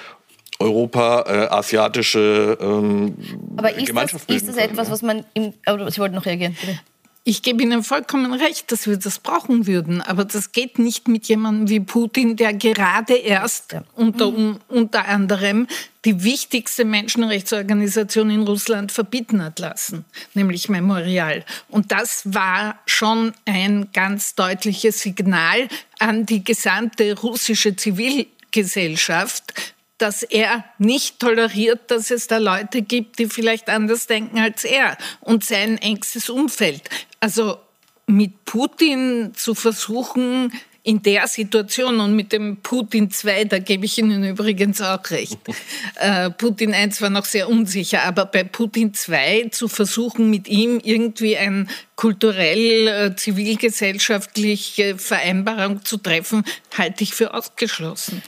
Europa-asiatische 0.59 2.59
äh, 2.61 2.65
ähm, 2.65 3.17
Aber 3.57 3.75
ist 3.75 3.87
Gemeinschaft 3.87 4.29
das, 4.29 4.37
ist 4.37 4.49
das 4.49 4.57
etwas, 4.57 4.91
was 4.91 5.03
man 5.03 5.25
im, 5.35 5.53
aber 5.65 5.91
Sie 5.91 5.99
wollten 5.99 6.15
noch 6.15 6.27
reagieren, 6.27 6.57
bitte. 6.61 6.79
Ich 7.27 7.41
gebe 7.41 7.63
Ihnen 7.63 7.83
vollkommen 7.83 8.35
recht, 8.35 8.71
dass 8.71 8.87
wir 8.87 8.99
das 8.99 9.19
brauchen 9.19 9.67
würden, 9.67 10.03
aber 10.03 10.27
das 10.27 10.53
geht 10.53 10.79
nicht 10.79 11.09
mit 11.09 11.27
jemandem 11.27 11.71
wie 11.71 11.81
Putin, 11.81 12.37
der 12.37 12.53
gerade 12.53 13.15
erst 13.15 13.73
ja. 13.73 13.83
unter, 13.95 14.29
um, 14.29 14.59
unter 14.69 15.09
anderem 15.09 15.67
die 16.05 16.23
wichtigste 16.23 16.85
Menschenrechtsorganisation 16.85 18.29
in 18.29 18.43
Russland 18.43 18.93
verbieten 18.93 19.43
hat 19.43 19.59
lassen, 19.59 20.05
nämlich 20.35 20.69
Memorial. 20.69 21.47
Und 21.71 21.93
das 21.93 22.35
war 22.35 22.79
schon 22.85 23.33
ein 23.47 23.89
ganz 23.95 24.35
deutliches 24.35 25.01
Signal 25.01 25.69
an 25.99 26.27
die 26.27 26.45
gesamte 26.45 27.19
russische 27.19 27.75
Zivilgesellschaft, 27.75 29.74
dass 29.99 30.23
er 30.23 30.65
nicht 30.79 31.21
toleriert, 31.21 31.91
dass 31.91 32.11
es 32.11 32.27
da 32.27 32.39
Leute 32.39 32.83
gibt, 32.83 33.19
die 33.19 33.27
vielleicht 33.27 33.69
anders 33.69 34.07
denken 34.07 34.39
als 34.39 34.65
er 34.65 34.97
und 35.21 35.45
sein 35.45 35.79
engstes 35.79 36.29
Umfeld. 36.29 36.83
Also 37.21 37.59
mit 38.07 38.45
Putin 38.45 39.33
zu 39.35 39.55
versuchen, 39.55 40.53
in 40.87 41.03
der 41.03 41.27
Situation 41.29 41.99
und 41.99 42.15
mit 42.15 42.31
dem 42.33 42.59
Putin 42.59 43.11
2, 43.11 43.47
da 43.47 43.59
gebe 43.59 43.87
ich 43.87 43.97
Ihnen 43.97 44.23
übrigens 44.23 44.81
auch 44.81 45.11
recht. 45.11 45.39
Äh, 45.97 46.31
Putin 46.31 46.75
1 46.75 47.01
war 47.03 47.09
noch 47.09 47.25
sehr 47.25 47.49
unsicher, 47.49 48.03
aber 48.03 48.27
bei 48.27 48.43
Putin 48.43 48.93
2 48.93 49.51
zu 49.53 49.69
versuchen, 49.69 50.29
mit 50.29 50.49
ihm 50.49 50.81
irgendwie 50.83 51.37
eine 51.37 51.69
kulturell 51.95 52.89
äh, 52.89 53.17
zivilgesellschaftliche 53.17 54.99
Vereinbarung 54.99 55.85
zu 55.85 55.97
treffen, 55.99 56.45
halte 56.77 57.05
ich 57.05 57.15
für 57.15 57.33
ausgeschlossen. 57.33 58.23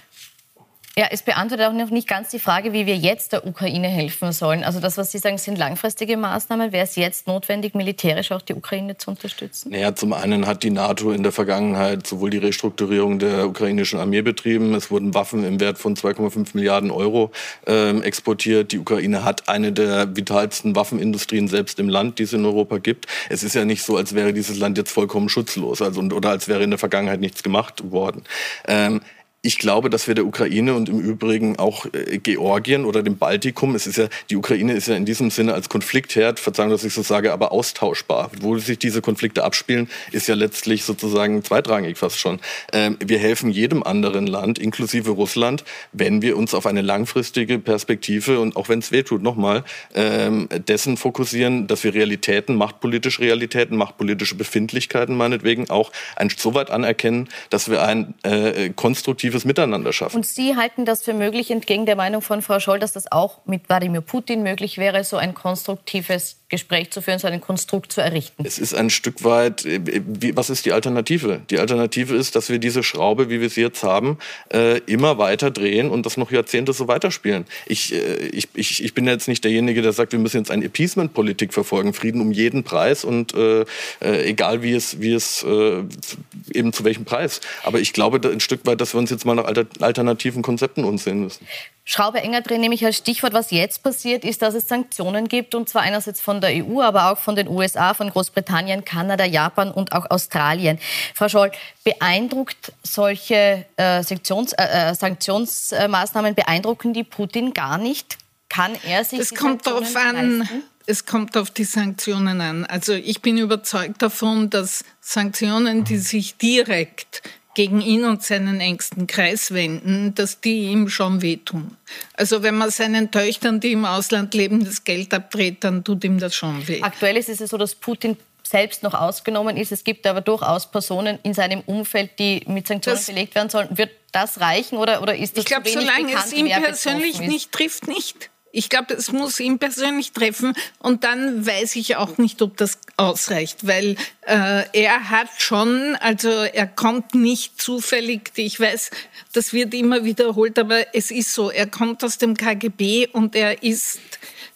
Ja, 0.99 1.09
es 1.11 1.21
beantwortet 1.21 1.67
auch 1.67 1.75
noch 1.75 1.91
nicht 1.91 2.09
ganz 2.09 2.31
die 2.31 2.39
Frage, 2.39 2.73
wie 2.73 2.87
wir 2.87 2.97
jetzt 2.97 3.33
der 3.33 3.47
Ukraine 3.47 3.87
helfen 3.87 4.33
sollen. 4.33 4.65
Also 4.65 4.81
das, 4.81 4.97
was 4.97 5.13
Sie 5.13 5.19
sagen, 5.19 5.37
sind 5.37 5.59
langfristige 5.59 6.17
Maßnahmen. 6.17 6.73
Wäre 6.73 6.85
es 6.85 6.97
jetzt 6.97 7.27
notwendig, 7.27 7.75
militärisch 7.75 8.33
auch 8.33 8.41
die 8.41 8.55
Ukraine 8.55 8.97
zu 8.97 9.11
unterstützen? 9.11 9.73
Naja, 9.73 9.95
zum 9.95 10.15
einen 10.15 10.47
hat 10.47 10.63
die 10.63 10.71
NATO 10.71 11.11
in 11.13 11.23
der 11.23 11.33
Vergangenheit 11.33 12.07
sowohl 12.07 12.31
die 12.31 12.39
Restrukturierung 12.39 13.19
der 13.19 13.47
ukrainischen 13.47 14.01
Armee 14.01 14.23
betrieben, 14.23 14.75
es 14.75 14.91
wurden 14.91 15.13
Waffen 15.13 15.45
im 15.45 15.61
Wert 15.61 15.77
von 15.77 15.97
2,5 15.97 16.53
Milliarden 16.55 16.91
Euro 16.91 17.31
äh, 17.67 17.99
exportiert. 18.01 18.73
Die 18.73 18.79
Ukraine 18.79 19.23
hat 19.23 19.51
eine 19.51 19.73
der 19.73 20.17
vitalsten 20.17 20.75
Waffenindustrien 20.77 21.49
selbst 21.49 21.79
im 21.79 21.91
Land, 21.91 22.21
die 22.21 22.23
es 22.23 22.33
in 22.33 22.43
Europa 22.43 22.79
gibt. 22.79 23.05
Es 23.29 23.43
ist 23.43 23.55
ja 23.55 23.67
nicht 23.67 23.83
so, 23.83 23.99
als 23.99 24.15
wäre 24.15 24.33
dieses 24.33 24.57
Land 24.57 24.79
jetzt 24.79 24.93
vollkommen 24.93 25.29
schutzlos 25.29 25.83
also, 25.83 26.01
oder 26.01 26.31
als 26.31 26.49
wäre 26.49 26.63
in 26.63 26.71
der 26.71 26.79
Vergangenheit 26.79 27.21
nichts 27.21 27.43
gemacht 27.43 27.91
worden. 27.91 28.25
Ähm, 28.67 29.03
ich 29.47 29.59
glaube, 29.59 29.91
dass 29.91 30.09
wir 30.09 30.17
der 30.17 30.27
Ukraine 30.27 30.75
und 30.75 30.89
im 30.89 30.99
Übrigen 30.99 31.57
auch 31.57 31.87
äh, 31.87 32.19
Georgien 32.19 32.85
oder 32.85 33.05
dem 33.05 33.17
Baltikum, 33.17 33.77
es 33.77 33.87
ist 33.87 33.97
ja, 33.97 34.09
die 34.29 34.37
Ukraine 34.37 34.73
ist 34.73 34.89
ja 34.89 34.97
in 34.97 35.05
diesem 35.05 35.31
Sinne 35.31 35.55
als 35.55 35.69
Konfliktherd, 35.69 36.41
verzeihen, 36.41 36.71
dass 36.71 36.83
ich 36.83 36.93
so 36.93 37.03
sage, 37.03 37.33
aber 37.33 37.53
austauschbar. 37.53 38.31
Wo 38.41 38.59
sich 38.59 38.79
diese 38.79 39.03
Konflikte 39.03 39.45
abspielen, 39.45 39.89
ist 40.11 40.27
ja 40.27 40.35
letztlich 40.35 40.83
sozusagen 40.83 41.45
zweitrangig 41.45 41.97
fast 41.97 42.19
schon. 42.19 42.41
Ähm, 42.73 42.99
wir 42.99 43.19
helfen 43.19 43.51
jedem 43.51 43.85
anderen 43.85 44.27
Land, 44.27 44.59
inklusive 44.59 45.13
Russland, 45.13 45.63
wenn 45.93 46.23
wir 46.23 46.37
uns 46.37 46.53
auf 46.53 46.67
eine 46.67 46.83
langfristige 46.83 47.61
Perspektive 47.61 48.41
und 48.41 48.57
auch 48.57 48.69
wenn 48.69 48.81
es 48.81 48.91
wehtut, 48.91 49.23
nochmal, 49.23 49.63
ähm, 49.95 50.49
dessen 50.67 50.97
fokussieren, 50.97 51.69
dass 51.69 51.85
wir 51.85 51.95
Realitäten, 51.95 52.57
machtpolitische 52.57 53.21
Realitäten, 53.23 53.77
machtpolitische 53.77 54.35
Befindlichkeiten 54.35 55.17
meinetwegen 55.17 55.71
auch 55.71 55.93
ein, 56.17 56.31
so 56.37 56.55
weit 56.55 56.71
anerkennen, 56.71 57.29
dass 57.51 57.71
wir 57.71 57.85
ein 57.85 58.15
äh, 58.25 58.71
konstruktives 58.71 59.36
konstruktives 59.37 59.45
Miteinander 59.45 59.93
schaffen. 59.93 60.17
Und 60.17 60.27
Sie 60.27 60.57
halten 60.57 60.85
das 60.85 61.03
für 61.03 61.15
möglich, 61.15 61.51
entgegen 61.51 61.87
der 61.87 61.97
Meinung 61.97 62.23
von 62.23 62.43
Frau 62.43 62.59
Scholl, 62.59 62.79
dass 62.79 62.93
das 62.93 63.11
auch 63.13 63.41
mit 63.45 63.69
Wladimir 63.69 64.01
Putin 64.01 64.43
möglich 64.43 64.79
wäre, 64.79 65.05
so 65.05 65.17
ein 65.17 65.35
konstruktives 65.35 66.41
Gespräch 66.49 66.93
zu 66.93 67.03
führen, 67.03 67.19
so 67.19 67.27
einen 67.27 67.41
Konstrukt 67.41 67.93
zu 67.93 68.01
errichten? 68.01 68.45
Es 68.47 68.59
ist 68.59 68.73
ein 68.73 68.89
Stück 68.89 69.25
weit, 69.25 69.65
äh, 69.65 69.81
wie, 69.85 70.37
was 70.37 70.49
ist 70.49 70.65
die 70.65 70.73
Alternative? 70.73 71.41
Die 71.51 71.59
Alternative 71.59 72.15
ist, 72.15 72.37
dass 72.37 72.49
wir 72.49 72.61
diese 72.61 72.85
Schraube, 72.85 73.31
wie 73.31 73.41
wir 73.41 73.51
sie 73.51 73.63
jetzt 73.63 73.83
haben, 73.83 74.19
äh, 74.53 74.79
immer 74.87 75.19
weiter 75.19 75.51
drehen 75.51 75.91
und 75.91 76.07
das 76.07 76.17
noch 76.17 76.31
Jahrzehnte 76.31 76.73
so 76.73 76.87
weiterspielen. 76.87 77.47
Ich, 77.67 77.93
äh, 77.93 78.27
ich, 78.29 78.49
ich, 78.55 78.85
ich 78.85 78.95
bin 78.95 79.07
jetzt 79.09 79.27
nicht 79.27 79.43
derjenige, 79.43 79.83
der 79.83 79.93
sagt, 79.93 80.13
wir 80.13 80.21
müssen 80.21 80.39
jetzt 80.39 80.53
eine 80.53 80.65
Appeasement-Politik 80.67 81.53
verfolgen, 81.53 81.93
Frieden 81.93 82.21
um 82.21 82.31
jeden 82.31 82.63
Preis 82.63 83.05
und 83.05 83.35
äh, 83.35 83.65
egal 84.01 84.63
wie 84.63 84.75
es, 84.75 85.01
wie 85.01 85.13
es 85.13 85.45
eben 85.45 86.73
zu 86.73 86.85
welchem 86.85 87.05
Preis. 87.05 87.41
Aber 87.65 87.81
ich 87.81 87.93
glaube 87.93 88.21
ein 88.29 88.41
Stück 88.41 88.67
weit, 88.67 88.81
dass 88.81 88.95
wir 88.95 88.99
uns 88.99 89.11
jetzt 89.11 89.25
mal 89.25 89.35
nach 89.35 89.47
alternativen 89.81 90.43
Konzepten 90.43 90.85
umsehen 90.85 91.21
müssen. 91.21 91.47
Schraube 91.89 92.19
enger 92.21 92.41
drehen, 92.41 92.61
nämlich 92.61 92.85
als 92.85 92.97
Stichwort, 92.97 93.33
was 93.33 93.53
jetzt 93.53 93.85
passiert, 93.85 94.25
ist, 94.25 94.43
dass 94.43 94.55
es 94.55 94.67
Sanktionen 94.67 95.29
gibt, 95.29 95.55
und 95.55 95.69
zwar 95.69 95.83
einerseits 95.83 96.21
von 96.21 96.36
der 96.41 96.51
EU, 96.65 96.81
aber 96.81 97.11
auch 97.11 97.19
von 97.19 97.37
den 97.37 97.49
USA, 97.49 97.95
von 97.95 98.11
Großbritannien, 98.11 98.85
Kanada, 98.85 99.25
Japan 99.25 99.71
und 99.71 99.93
auch 99.93 100.11
Australien. 100.11 100.79
Frau 101.15 101.29
Scholl, 101.29 101.53
beeindruckt 101.85 102.73
solche 102.83 103.67
äh, 103.77 104.03
Sektions, 104.03 104.53
äh, 104.53 104.91
äh 104.91 104.95
Sanktionsmaßnahmen, 104.95 106.35
beeindrucken 106.35 106.93
die 106.93 107.05
Putin 107.05 107.55
gar 107.55 107.79
nicht? 107.79 108.19
Kann 108.49 108.77
er 108.87 109.05
sich 109.05 109.21
Es 109.21 109.35
kommt 109.35 109.67
darauf 109.67 109.95
an. 109.97 110.49
Es 110.89 111.05
kommt 111.05 111.37
auf 111.37 111.51
die 111.51 111.65
Sanktionen 111.65 112.41
an. 112.41 112.65
Also 112.65 112.93
ich 112.93 113.21
bin 113.21 113.39
überzeugt 113.39 114.03
davon, 114.03 114.51
dass 114.51 114.85
Sanktionen, 115.01 115.83
die 115.83 115.99
sich 115.99 116.37
direkt 116.37 117.23
gegen 117.57 117.81
ihn 117.81 118.05
und 118.05 118.23
seinen 118.23 118.61
engsten 118.61 119.07
Kreis 119.07 119.51
wenden, 119.51 120.15
dass 120.15 120.43
die 120.43 120.67
ihm 120.67 120.91
schon 120.91 121.23
wehtun. 121.23 121.75
Also 122.13 122.43
wenn 122.43 122.59
man 122.59 122.71
seinen 122.71 123.11
Töchtern, 123.11 123.61
die 123.61 123.73
im 123.73 123.87
Ausland 123.87 124.35
leben, 124.35 124.63
das 124.63 124.85
Geld 124.85 125.15
abdreht, 125.15 125.65
dann 125.65 125.83
tut 125.83 126.05
ihm 126.05 126.19
das 126.19 126.35
schon 126.35 126.69
weh. 126.69 126.83
Aktuell 126.83 127.17
ist 127.17 127.31
es 127.31 127.39
so, 127.39 127.57
dass 127.57 127.75
Putin 127.75 128.19
selbst 128.43 128.83
noch 128.83 128.93
ausgenommen 128.93 129.57
ist. 129.57 129.73
Es 129.73 129.85
gibt 129.85 130.07
aber 130.07 130.21
durchaus 130.21 130.71
Personen 130.71 131.19
in 131.23 131.33
seinem 131.33 131.63
Umfeld, 131.63 132.19
die 132.19 132.43
mit 132.47 132.69
Sanktionen 132.69 132.99
das, 132.99 133.07
belegt 133.07 133.35
werden 133.35 133.49
sollen. 133.49 133.69
Wird 133.71 133.91
das 134.13 134.39
reichen 134.39 134.77
oder, 134.77 135.01
oder 135.01 135.17
ist 135.17 135.39
das 135.39 135.45
Ich 135.45 135.49
glaube, 135.49 135.67
solange 135.67 136.09
bekannt, 136.09 136.27
es 136.27 136.33
ihn 136.35 136.49
persönlich 136.49 137.21
nicht 137.21 137.53
trifft, 137.53 137.89
nicht. 137.89 138.29
Ich 138.53 138.71
glaube, 138.71 138.95
es 138.95 139.13
muss 139.13 139.39
ihn 139.39 139.59
persönlich 139.59 140.13
treffen 140.13 140.55
und 140.79 141.05
dann 141.05 141.47
weiß 141.47 141.77
ich 141.77 141.97
auch 141.97 142.17
nicht, 142.17 142.41
ob 142.41 142.57
das 142.57 142.79
ausreicht, 142.97 143.67
weil 143.67 143.97
äh, 144.23 144.65
er 144.73 145.11
hat 145.11 145.29
schon, 145.39 145.97
also 145.97 146.31
er 146.31 146.67
kommt 146.67 147.15
nicht 147.15 147.61
zufällig, 147.61 148.33
ich 148.37 148.59
weiß, 148.59 148.91
das 149.33 149.53
wird 149.53 149.75
immer 149.75 150.05
wiederholt, 150.05 150.59
aber 150.59 150.95
es 150.95 151.11
ist 151.11 151.35
so, 151.35 151.51
er 151.51 151.67
kommt 151.67 152.03
aus 152.03 152.19
dem 152.19 152.37
KGB 152.37 153.09
und 153.09 153.37
er 153.37 153.63
ist 153.63 153.99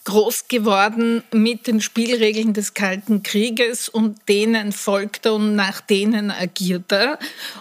groß 0.05 0.49
geworden 0.49 1.23
mit 1.31 1.67
den 1.67 1.83
Spielregeln 1.83 2.55
des 2.55 2.73
Kalten 2.73 3.23
Krieges 3.23 3.89
und 3.89 4.17
denen 4.29 4.73
folgt 4.73 5.27
er 5.27 5.35
und 5.35 5.55
nach 5.57 5.83
denen 5.83 6.31
agiert 6.31 6.91
er. 6.91 7.19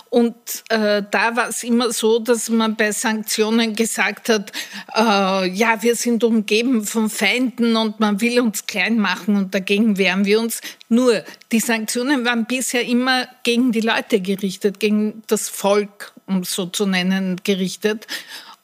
Und 0.09 0.35
äh, 0.69 1.03
da 1.11 1.35
war 1.35 1.49
es 1.49 1.63
immer 1.63 1.91
so, 1.91 2.19
dass 2.19 2.49
man 2.49 2.77
bei 2.77 2.91
Sanktionen 2.91 3.75
gesagt 3.75 4.29
hat, 4.29 4.53
äh, 4.95 5.49
ja, 5.49 5.83
wir 5.83 5.95
sind 5.95 6.23
umgeben 6.23 6.85
von 6.85 7.09
Feinden 7.09 7.75
und 7.75 7.99
man 7.99 8.21
will 8.21 8.39
uns 8.39 8.65
klein 8.65 8.99
machen 8.99 9.35
und 9.35 9.53
dagegen 9.53 9.97
wehren 9.97 10.25
wir 10.25 10.39
uns. 10.39 10.61
Nur, 10.87 11.23
die 11.51 11.59
Sanktionen 11.59 12.23
waren 12.25 12.45
bisher 12.45 12.85
immer 12.85 13.27
gegen 13.43 13.73
die 13.73 13.81
Leute 13.81 14.21
gerichtet, 14.21 14.79
gegen 14.79 15.23
das 15.27 15.49
Volk, 15.49 16.13
um 16.25 16.39
es 16.39 16.53
so 16.53 16.67
zu 16.67 16.85
nennen, 16.85 17.41
gerichtet 17.43 18.07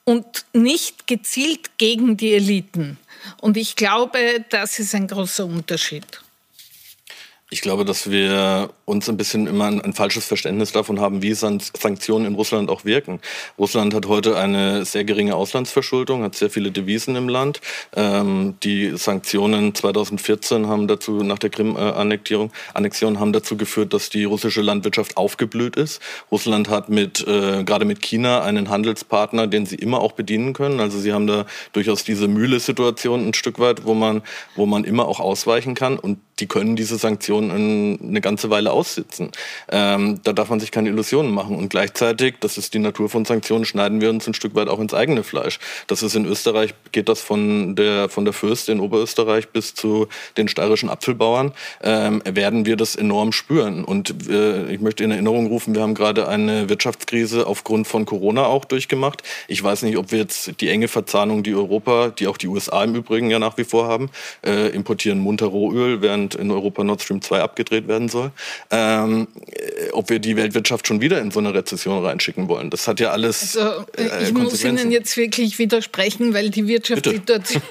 und 0.05 0.45
nicht 0.53 1.07
gezielt 1.07 1.77
gegen 1.77 2.15
die 2.15 2.33
Eliten. 2.33 2.97
Und 3.41 3.57
ich 3.57 3.75
glaube, 3.75 4.45
das 4.49 4.79
ist 4.79 4.95
ein 4.95 5.07
großer 5.07 5.45
Unterschied. 5.45 6.21
Ich 7.51 7.61
glaube, 7.61 7.85
dass 7.85 8.09
wir 8.09 8.71
uns 8.85 9.07
ein 9.07 9.17
bisschen 9.17 9.45
immer 9.45 9.65
ein, 9.65 9.79
ein, 9.79 9.93
falsches 9.93 10.25
Verständnis 10.25 10.71
davon 10.71 10.99
haben, 10.99 11.21
wie 11.21 11.35
Sanktionen 11.35 12.25
in 12.25 12.33
Russland 12.33 12.71
auch 12.71 12.85
wirken. 12.85 13.19
Russland 13.59 13.93
hat 13.93 14.07
heute 14.07 14.35
eine 14.35 14.83
sehr 14.83 15.03
geringe 15.03 15.35
Auslandsverschuldung, 15.35 16.23
hat 16.23 16.33
sehr 16.33 16.49
viele 16.49 16.71
Devisen 16.71 17.15
im 17.15 17.29
Land. 17.29 17.61
Ähm, 17.95 18.55
die 18.63 18.97
Sanktionen 18.97 19.75
2014 19.75 20.65
haben 20.65 20.87
dazu, 20.87 21.21
nach 21.21 21.37
der 21.37 21.51
Krim-Annexion, 21.51 22.49
Annexion 22.73 23.19
haben 23.19 23.31
dazu 23.31 23.57
geführt, 23.57 23.93
dass 23.93 24.09
die 24.09 24.23
russische 24.23 24.61
Landwirtschaft 24.61 25.15
aufgeblüht 25.15 25.75
ist. 25.75 26.01
Russland 26.31 26.67
hat 26.67 26.89
mit, 26.89 27.27
äh, 27.27 27.63
gerade 27.63 27.85
mit 27.85 28.01
China 28.01 28.41
einen 28.41 28.69
Handelspartner, 28.69 29.45
den 29.45 29.67
sie 29.67 29.75
immer 29.75 29.99
auch 29.99 30.13
bedienen 30.13 30.53
können. 30.53 30.79
Also 30.79 30.97
sie 30.97 31.13
haben 31.13 31.27
da 31.27 31.45
durchaus 31.73 32.03
diese 32.03 32.27
Mühle-Situation 32.27 33.27
ein 33.27 33.35
Stück 33.35 33.59
weit, 33.59 33.85
wo 33.85 33.93
man, 33.93 34.23
wo 34.55 34.65
man 34.65 34.83
immer 34.83 35.07
auch 35.07 35.19
ausweichen 35.19 35.75
kann. 35.75 35.99
Und 35.99 36.17
die 36.39 36.47
können 36.47 36.75
diese 36.75 36.97
Sanktionen 36.97 37.99
eine 38.01 38.21
ganze 38.21 38.49
Weile 38.49 38.71
aussitzen. 38.71 39.31
Ähm, 39.69 40.19
da 40.23 40.33
darf 40.33 40.49
man 40.49 40.59
sich 40.59 40.71
keine 40.71 40.89
Illusionen 40.89 41.31
machen. 41.31 41.55
Und 41.55 41.69
gleichzeitig, 41.69 42.35
das 42.39 42.57
ist 42.57 42.73
die 42.73 42.79
Natur 42.79 43.09
von 43.09 43.25
Sanktionen, 43.25 43.65
schneiden 43.65 44.01
wir 44.01 44.09
uns 44.09 44.27
ein 44.27 44.33
Stück 44.33 44.53
weit 44.55 44.67
auch 44.67 44.79
ins 44.79 44.93
eigene 44.93 45.23
Fleisch. 45.23 45.59
Das 45.87 46.03
ist 46.03 46.15
in 46.15 46.25
Österreich, 46.25 46.73
geht 46.91 47.07
das 47.07 47.21
von 47.21 47.75
der, 47.75 48.09
von 48.09 48.25
der 48.25 48.33
Fürst 48.33 48.67
in 48.69 48.79
Oberösterreich 48.79 49.49
bis 49.49 49.73
zu 49.75 50.07
den 50.35 50.47
steirischen 50.47 50.89
Apfelbauern, 50.89 51.53
ähm, 51.81 52.21
werden 52.25 52.65
wir 52.65 52.75
das 52.75 52.95
enorm 52.95 53.31
spüren. 53.31 53.85
Und 53.85 54.29
äh, 54.29 54.71
ich 54.71 54.81
möchte 54.81 55.03
in 55.03 55.11
Erinnerung 55.11 55.47
rufen, 55.47 55.73
wir 55.73 55.81
haben 55.81 55.95
gerade 55.95 56.27
eine 56.27 56.67
Wirtschaftskrise 56.67 57.47
aufgrund 57.47 57.87
von 57.87 58.05
Corona 58.05 58.45
auch 58.45 58.65
durchgemacht. 58.65 59.23
Ich 59.47 59.63
weiß 59.63 59.83
nicht, 59.83 59.97
ob 59.97 60.11
wir 60.11 60.19
jetzt 60.19 60.59
die 60.59 60.69
enge 60.69 60.89
Verzahnung, 60.89 61.43
die 61.43 61.55
Europa, 61.55 62.09
die 62.09 62.27
auch 62.27 62.37
die 62.37 62.47
USA 62.47 62.83
im 62.83 62.95
Übrigen 62.95 63.29
ja 63.29 63.39
nach 63.39 63.57
wie 63.57 63.63
vor 63.63 63.87
haben, 63.87 64.09
äh, 64.45 64.69
importieren 64.69 65.19
munter 65.19 65.47
Rohöl, 65.47 66.01
während 66.01 66.24
während 66.25 66.35
in 66.35 66.51
Europa 66.51 66.83
Nord 66.83 67.01
Stream 67.01 67.21
2 67.21 67.41
abgedreht 67.41 67.87
werden 67.87 68.09
soll, 68.09 68.31
ähm, 68.71 69.27
ob 69.91 70.09
wir 70.09 70.19
die 70.19 70.35
Weltwirtschaft 70.35 70.87
schon 70.87 71.01
wieder 71.01 71.21
in 71.21 71.31
so 71.31 71.39
eine 71.39 71.53
Rezession 71.53 72.03
reinschicken 72.03 72.47
wollen. 72.47 72.69
Das 72.69 72.87
hat 72.87 72.99
ja 72.99 73.11
alles. 73.11 73.57
Also, 73.57 73.85
äh, 73.97 74.23
ich 74.23 74.33
muss 74.33 74.63
Ihnen 74.63 74.91
jetzt 74.91 75.15
wirklich 75.17 75.59
widersprechen, 75.59 76.33
weil 76.33 76.49
die 76.49 76.67
Wirtschaftssituation, 76.67 77.61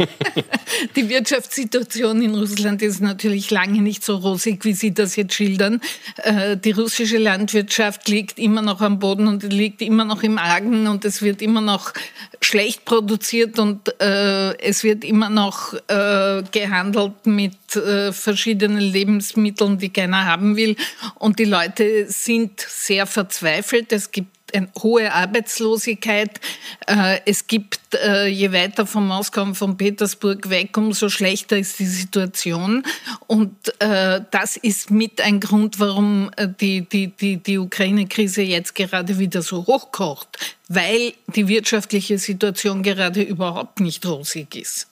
die 0.97 1.09
Wirtschaftssituation 1.09 2.23
in 2.23 2.35
Russland 2.35 2.83
ist 2.83 3.01
natürlich 3.01 3.51
lange 3.51 3.83
nicht 3.83 4.05
so 4.05 4.17
rosig, 4.17 4.65
wie 4.65 4.73
Sie 4.73 4.95
das 4.95 5.17
jetzt 5.17 5.35
schildern. 5.35 5.81
Äh, 6.23 6.57
die 6.57 6.73
russische 6.73 7.19
Landwirtschaft 7.19 8.09
liegt 8.09 8.39
immer 8.39 8.63
noch 8.63 8.81
am 8.81 8.99
Boden 8.99 9.27
und 9.27 9.43
liegt 9.53 9.83
immer 9.83 10.05
noch 10.05 10.23
im 10.23 10.39
Argen 10.39 10.87
und 10.87 11.05
es 11.05 11.23
wird 11.23 11.43
immer 11.43 11.61
noch 11.61 11.93
schlecht 12.41 12.85
produziert 12.85 13.59
und 13.59 14.01
äh, 14.01 14.57
es 14.59 14.85
wird 14.85 15.05
immer 15.05 15.31
noch 15.31 15.75
äh, 15.89 16.43
gehandelt 16.53 17.27
mit 17.27 17.55
äh, 17.77 18.13
verschiedenen 18.13 18.81
Lebensmitteln, 18.81 19.79
die 19.79 19.91
keiner 19.91 20.25
haben 20.27 20.57
will. 20.57 20.77
Und 21.17 21.39
die 21.39 21.45
Leute 21.45 22.07
sind 22.09 22.61
sehr 22.61 23.07
verzweifelt. 23.07 23.93
Es 23.93 24.11
gibt 24.11 24.35
eine 24.55 24.69
hohe 24.81 25.13
Arbeitslosigkeit. 25.13 26.41
Äh, 26.87 27.21
es 27.27 27.47
gibt, 27.47 27.81
äh, 27.95 28.27
je 28.27 28.53
weiter 28.53 28.87
von 28.87 29.07
Moskau 29.07 29.43
und 29.43 29.55
von 29.55 29.77
Petersburg 29.77 30.49
weg, 30.49 30.77
umso 30.77 31.09
schlechter 31.09 31.59
ist 31.59 31.79
die 31.79 31.87
Situation. 31.87 32.85
Und 33.27 33.57
äh, 33.81 34.21
das 34.31 34.57
ist 34.57 34.91
mit 34.91 35.21
ein 35.21 35.41
Grund, 35.41 35.81
warum 35.81 36.31
die, 36.61 36.83
die, 36.83 37.09
die, 37.09 37.37
die 37.39 37.59
Ukraine-Krise 37.59 38.43
jetzt 38.43 38.75
gerade 38.75 39.19
wieder 39.19 39.43
so 39.43 39.67
hochkocht, 39.67 40.57
weil 40.69 41.15
die 41.35 41.49
wirtschaftliche 41.49 42.19
Situation 42.19 42.83
gerade 42.83 43.23
überhaupt 43.23 43.81
nicht 43.81 44.07
rosig 44.07 44.55
ist. 44.57 44.89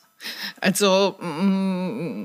Also 0.60 1.18
mm, 1.20 2.24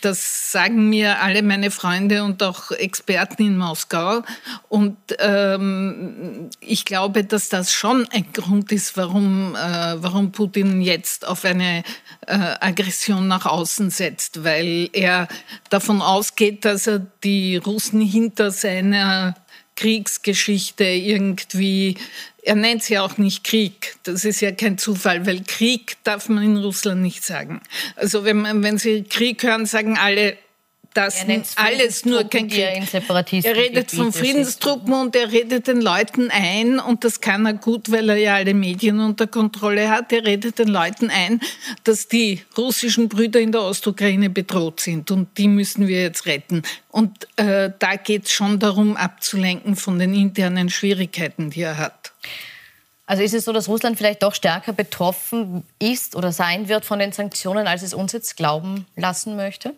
das 0.00 0.52
sagen 0.52 0.88
mir 0.88 1.20
alle 1.20 1.42
meine 1.42 1.70
Freunde 1.70 2.24
und 2.24 2.42
auch 2.42 2.70
Experten 2.70 3.46
in 3.46 3.58
Moskau. 3.58 4.22
Und 4.68 4.96
ähm, 5.18 6.50
ich 6.60 6.84
glaube, 6.84 7.24
dass 7.24 7.48
das 7.48 7.72
schon 7.72 8.06
ein 8.10 8.32
Grund 8.32 8.72
ist, 8.72 8.96
warum, 8.96 9.54
äh, 9.54 10.02
warum 10.02 10.32
Putin 10.32 10.80
jetzt 10.80 11.26
auf 11.26 11.44
eine 11.44 11.82
äh, 12.26 12.54
Aggression 12.60 13.28
nach 13.28 13.46
außen 13.46 13.90
setzt, 13.90 14.44
weil 14.44 14.88
er 14.92 15.28
davon 15.70 16.02
ausgeht, 16.02 16.64
dass 16.64 16.86
er 16.86 17.00
die 17.22 17.56
Russen 17.56 18.00
hinter 18.00 18.50
seiner 18.50 19.34
Kriegsgeschichte 19.76 20.84
irgendwie 20.84 21.96
er 22.44 22.54
nennt 22.54 22.88
ja 22.88 23.02
auch 23.02 23.16
nicht 23.16 23.42
Krieg. 23.42 23.96
Das 24.02 24.24
ist 24.24 24.40
ja 24.40 24.52
kein 24.52 24.76
Zufall, 24.76 25.26
weil 25.26 25.42
Krieg 25.44 25.96
darf 26.04 26.28
man 26.28 26.44
in 26.44 26.56
Russland 26.56 27.00
nicht 27.00 27.24
sagen. 27.24 27.62
Also 27.96 28.24
wenn, 28.24 28.62
wenn 28.62 28.78
Sie 28.78 29.02
Krieg 29.04 29.42
hören, 29.42 29.66
sagen 29.66 29.96
alle, 29.96 30.36
das 30.94 31.26
alles 31.56 32.04
nur 32.04 32.24
kein 32.24 32.48
Krieg. 32.48 33.44
Er 33.44 33.56
redet 33.56 33.90
von 33.90 34.12
Friedenstruppen 34.12 34.92
und 34.92 35.14
er 35.16 35.30
redet 35.30 35.66
den 35.66 35.80
Leuten 35.80 36.30
ein, 36.30 36.78
und 36.78 37.04
das 37.04 37.20
kann 37.20 37.44
er 37.46 37.54
gut, 37.54 37.90
weil 37.90 38.08
er 38.08 38.16
ja 38.16 38.34
alle 38.36 38.54
Medien 38.54 39.00
unter 39.00 39.26
Kontrolle 39.26 39.90
hat, 39.90 40.12
er 40.12 40.24
redet 40.24 40.58
den 40.58 40.68
Leuten 40.68 41.10
ein, 41.10 41.40
dass 41.82 42.08
die 42.08 42.42
russischen 42.56 43.08
Brüder 43.08 43.40
in 43.40 43.52
der 43.52 43.62
Ostukraine 43.62 44.30
bedroht 44.30 44.80
sind 44.80 45.10
und 45.10 45.36
die 45.36 45.48
müssen 45.48 45.88
wir 45.88 46.00
jetzt 46.00 46.26
retten. 46.26 46.62
Und 46.90 47.26
äh, 47.36 47.70
da 47.78 47.96
geht 47.96 48.26
es 48.26 48.32
schon 48.32 48.58
darum, 48.60 48.96
abzulenken 48.96 49.76
von 49.76 49.98
den 49.98 50.14
internen 50.14 50.70
Schwierigkeiten, 50.70 51.50
die 51.50 51.62
er 51.62 51.76
hat. 51.76 52.12
Also 53.06 53.22
ist 53.22 53.34
es 53.34 53.44
so, 53.44 53.52
dass 53.52 53.68
Russland 53.68 53.98
vielleicht 53.98 54.22
doch 54.22 54.34
stärker 54.34 54.72
betroffen 54.72 55.64
ist 55.78 56.16
oder 56.16 56.32
sein 56.32 56.68
wird 56.68 56.84
von 56.84 56.98
den 56.98 57.12
Sanktionen, 57.12 57.66
als 57.66 57.82
es 57.82 57.92
uns 57.92 58.12
jetzt 58.12 58.36
glauben 58.36 58.86
lassen 58.96 59.36
möchte? 59.36 59.74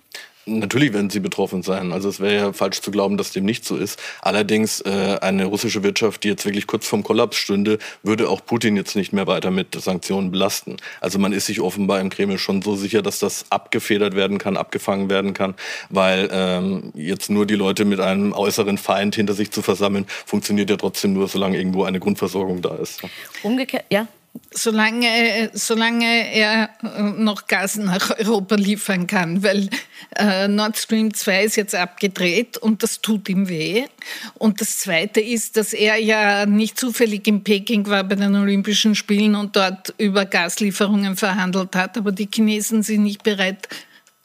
Natürlich 0.49 0.93
werden 0.93 1.11
sie 1.11 1.19
betroffen 1.19 1.63
sein. 1.63 1.93
Also 1.93 2.09
es 2.09 2.21
wäre 2.21 2.35
ja 2.35 2.53
falsch 2.53 2.81
zu 2.81 2.93
glauben, 2.93 3.17
dass 3.17 3.33
dem 3.33 3.45
nicht 3.45 3.65
so 3.65 3.77
ist. 3.77 4.01
Allerdings 4.23 4.81
äh, 4.81 5.19
eine 5.21 5.47
russische 5.47 5.83
Wirtschaft, 5.83 6.23
die 6.23 6.29
jetzt 6.29 6.45
wirklich 6.45 6.69
kurz 6.69 6.87
vorm 6.87 7.03
Kollaps 7.03 7.37
stünde, 7.37 7.79
würde 8.05 8.29
auch 8.29 8.45
Putin 8.47 8.77
jetzt 8.77 8.95
nicht 8.95 9.13
mehr 9.13 9.27
weiter 9.27 9.51
mit 9.51 9.75
Sanktionen 9.75 10.31
belasten. 10.31 10.77
Also 11.01 11.19
man 11.19 11.33
ist 11.33 11.47
sich 11.47 11.61
offenbar 11.61 12.01
im 12.01 12.11
Kreml 12.11 12.39
schon 12.39 12.63
so 12.63 12.77
sicher, 12.77 13.03
dass 13.03 13.19
das 13.19 13.47
abgefedert 13.51 14.15
werden 14.15 14.39
kann, 14.39 14.57
abgefangen 14.57 15.11
werden 15.11 15.35
kann, 15.35 15.55
weil 15.91 16.29
ähm, 16.31 16.93
jetzt 16.95 17.29
nur 17.29 17.45
die 17.45 17.57
Leute 17.57 17.85
mit 17.85 17.99
einem 17.99 18.33
äußeren 18.33 18.79
Feind 18.79 19.17
hinter 19.17 19.35
sich 19.35 19.51
zu 19.51 19.63
versammeln, 19.63 20.07
funktioniert 20.27 20.71
ja 20.71 20.77
trotzdem 20.77 21.13
nur, 21.13 21.27
solange 21.27 21.59
irgendwo 21.59 21.83
eine 21.83 21.99
Grundversorgung 21.99 22.63
da 22.63 22.77
ist. 22.77 23.03
Umgekehrt, 23.43 23.87
ja. 23.91 24.07
Solange, 24.53 25.51
solange 25.55 26.33
er 26.33 26.71
äh, 26.83 27.03
noch 27.03 27.47
Gas 27.47 27.77
nach 27.77 28.19
Europa 28.19 28.57
liefern 28.57 29.07
kann, 29.07 29.43
weil 29.43 29.69
äh, 30.17 30.49
Nord 30.49 30.77
Stream 30.77 31.13
2 31.13 31.45
ist 31.45 31.57
jetzt 31.57 31.75
abgedreht 31.75 32.57
und 32.57 32.83
das 32.83 33.01
tut 33.01 33.29
ihm 33.29 33.49
weh. 33.49 33.85
Und 34.35 34.61
das 34.61 34.79
Zweite 34.79 35.21
ist, 35.21 35.57
dass 35.57 35.73
er 35.73 35.97
ja 35.97 36.47
nicht 36.47 36.79
zufällig 36.79 37.27
in 37.27 37.45
Peking 37.45 37.87
war 37.87 38.05
bei 38.05 38.15
den 38.15 38.35
Olympischen 38.35 38.95
Spielen 38.95 39.35
und 39.35 39.57
dort 39.57 39.95
über 39.99 40.25
Gaslieferungen 40.25 41.17
verhandelt 41.17 41.75
hat, 41.77 41.99
aber 41.99 42.13
die 42.13 42.29
Chinesen 42.33 42.83
sind 42.83 43.03
nicht 43.03 43.23
bereit, 43.23 43.69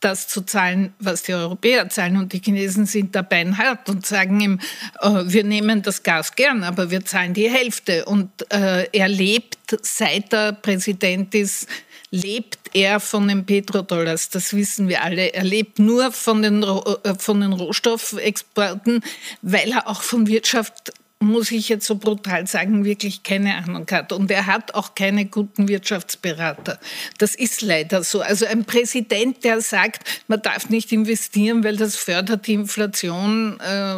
das 0.02 0.28
zu 0.28 0.42
zahlen, 0.42 0.94
was 1.00 1.24
die 1.24 1.34
Europäer 1.34 1.90
zahlen. 1.90 2.18
Und 2.18 2.34
die 2.34 2.42
Chinesen 2.44 2.86
sind 2.86 3.16
da 3.16 3.22
beinhart 3.22 3.90
und 3.90 4.06
sagen 4.06 4.40
ihm, 4.42 4.60
äh, 5.00 5.24
wir 5.26 5.44
nehmen 5.44 5.82
das 5.82 6.04
Gas 6.04 6.36
gern, 6.36 6.64
aber 6.64 6.92
wir 6.92 7.06
zahlen 7.06 7.34
die 7.34 7.50
Hälfte. 7.50 8.06
Und 8.06 8.30
äh, 8.52 8.88
er 8.92 9.08
lebt, 9.08 9.58
seit 9.82 10.34
er 10.34 10.54
Präsident 10.54 11.34
ist, 11.36 11.68
lebt 12.10 12.60
er 12.74 13.00
von 13.00 13.28
den 13.28 13.46
Petrodollars. 13.46 14.30
Das 14.30 14.54
wissen 14.54 14.88
wir 14.90 15.04
alle. 15.04 15.34
Er 15.34 15.44
lebt 15.44 15.80
nur 15.80 16.12
von 16.12 16.42
den, 16.42 16.64
äh, 16.64 17.16
von 17.18 17.42
den 17.42 17.54
Rohstoffexporten, 17.54 19.02
weil 19.42 19.72
er 19.72 19.88
auch 19.88 20.02
von 20.02 20.28
Wirtschaft 20.28 20.92
muss 21.22 21.52
ich 21.52 21.70
jetzt 21.70 21.86
so 21.86 21.96
brutal 21.96 22.48
sagen, 22.48 22.84
wirklich 22.84 23.24
keine 23.24 23.56
Ahnung 23.56 23.86
hat. 23.92 24.12
Und 24.12 24.32
er 24.32 24.48
hat 24.48 24.74
auch 24.74 24.96
keine 24.96 25.26
guten 25.26 25.68
Wirtschaftsberater. 25.68 26.80
Das 27.18 27.36
ist 27.36 27.62
leider 27.62 28.04
so. 28.04 28.22
Also 28.22 28.46
ein 28.46 28.66
Präsident, 28.66 29.44
der 29.44 29.62
sagt, 29.62 30.24
man 30.28 30.42
darf 30.42 30.70
nicht 30.70 30.92
investieren, 30.92 31.64
weil 31.64 31.78
das 31.78 31.96
fördert 31.96 32.48
die 32.48 32.54
Inflation, 32.54 33.60
äh, 33.60 33.96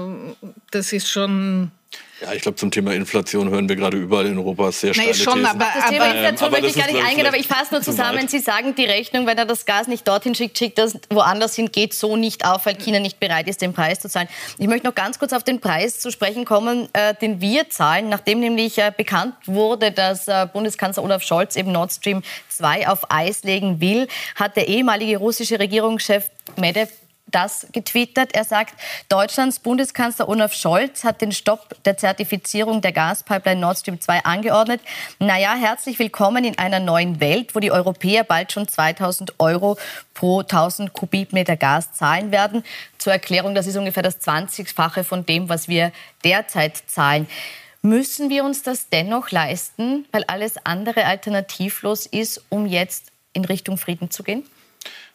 das 0.72 0.92
ist 0.94 1.10
schon 1.10 1.72
ja, 2.24 2.34
ich 2.34 2.42
glaube, 2.42 2.56
zum 2.56 2.72
Thema 2.72 2.94
Inflation 2.94 3.50
hören 3.50 3.68
wir 3.68 3.76
gerade 3.76 3.98
überall 3.98 4.26
in 4.28 4.38
Europa 4.38 4.72
sehr 4.72 4.94
steile 4.94 5.10
nee, 5.10 5.14
schon, 5.14 5.34
Thesen. 5.34 5.46
Aber, 5.46 5.66
das 5.76 5.90
Thema 5.90 6.06
Inflation 6.06 6.48
ähm, 6.48 6.52
möchte 6.52 6.68
ich 6.68 6.86
gar 6.86 6.92
nicht 6.92 7.06
eingehen, 7.06 7.26
aber 7.28 7.38
ich 7.38 7.48
fasse 7.48 7.74
nur 7.74 7.82
zusammen. 7.82 8.28
Sie 8.28 8.40
sagen, 8.40 8.76
die 8.76 8.86
Rechnung, 8.86 9.28
wenn 9.28 9.38
er 9.38 9.46
das 9.46 9.66
Gas 9.66 9.88
nicht 9.88 10.08
dorthin 10.08 10.34
schickt, 10.34 10.58
schickt 10.58 10.78
das 10.78 10.98
woanders 11.10 11.56
hin, 11.56 11.72
geht 11.72 11.94
so 11.94 12.16
nicht 12.16 12.46
auf, 12.46 12.66
weil 12.66 12.76
China 12.76 13.00
nicht 13.00 13.20
bereit 13.20 13.48
ist, 13.48 13.62
den 13.62 13.74
Preis 13.74 14.00
zu 14.00 14.10
zahlen. 14.10 14.30
Ich 14.58 14.68
möchte 14.68 14.88
noch 14.88 14.96
ganz 14.96 15.20
kurz 15.20 15.34
auf 15.34 15.44
den 15.44 15.60
Preis 15.60 16.00
zu 16.00 16.12
sprechen 16.12 16.46
kommen, 16.46 16.88
äh, 16.94 17.14
den 17.16 17.42
wir 17.42 17.70
zahlen, 17.70 18.08
nachdem 18.08 18.40
nämlich 18.40 18.78
äh, 18.78 18.92
bekannt 18.96 19.36
wurde, 19.46 19.92
dass 19.92 20.28
äh, 20.28 20.48
Bundeskanzler 20.52 21.04
Olaf 21.04 21.24
Scholz 21.24 21.56
eben 21.58 21.72
Nord 21.72 21.92
Stream 21.92 22.24
2 22.50 22.88
auf 22.88 23.12
Eis 23.12 23.44
legen 23.44 23.82
will, 23.82 24.08
hat 24.36 24.56
der 24.56 24.70
ehemalige 24.70 25.18
russische 25.18 25.60
Regierungschef 25.60 26.30
Medvedev 26.56 27.03
das 27.34 27.68
getwittert. 27.72 28.34
Er 28.34 28.44
sagt, 28.44 28.76
Deutschlands 29.10 29.60
Bundeskanzler 29.60 30.30
Olaf 30.30 30.54
Scholz 30.54 31.04
hat 31.04 31.22
den 31.22 31.32
Stopp 31.32 31.76
der 31.84 31.98
Zertifizierung 31.98 32.82
der 32.82 32.92
Gaspipeline 32.92 33.60
Nord 33.60 33.80
Stream 33.80 34.00
2 34.00 34.24
angeordnet. 34.24 34.82
Naja, 35.20 35.56
herzlich 35.56 36.00
willkommen 36.00 36.46
in 36.46 36.58
einer 36.58 36.80
neuen 36.80 37.20
Welt, 37.20 37.56
wo 37.56 37.60
die 37.60 37.72
Europäer 37.72 38.24
bald 38.24 38.52
schon 38.52 38.68
2000 38.68 39.40
Euro 39.40 39.78
pro 40.14 40.42
1000 40.42 40.94
Kubikmeter 40.94 41.58
Gas 41.58 41.94
zahlen 41.94 42.32
werden. 42.32 42.64
Zur 42.98 43.14
Erklärung, 43.14 43.56
das 43.56 43.68
ist 43.68 43.76
ungefähr 43.76 44.04
das 44.04 44.22
20-fache 44.22 45.04
von 45.04 45.26
dem, 45.26 45.50
was 45.50 45.68
wir 45.68 45.92
derzeit 46.24 46.78
zahlen. 46.88 47.28
Müssen 47.82 48.30
wir 48.30 48.46
uns 48.46 48.64
das 48.64 48.88
dennoch 48.90 49.32
leisten, 49.32 50.06
weil 50.12 50.24
alles 50.28 50.56
andere 50.66 51.06
alternativlos 51.06 52.06
ist, 52.06 52.42
um 52.48 52.66
jetzt 52.66 53.12
in 53.34 53.44
Richtung 53.44 53.78
Frieden 53.78 54.10
zu 54.10 54.24
gehen? 54.24 54.46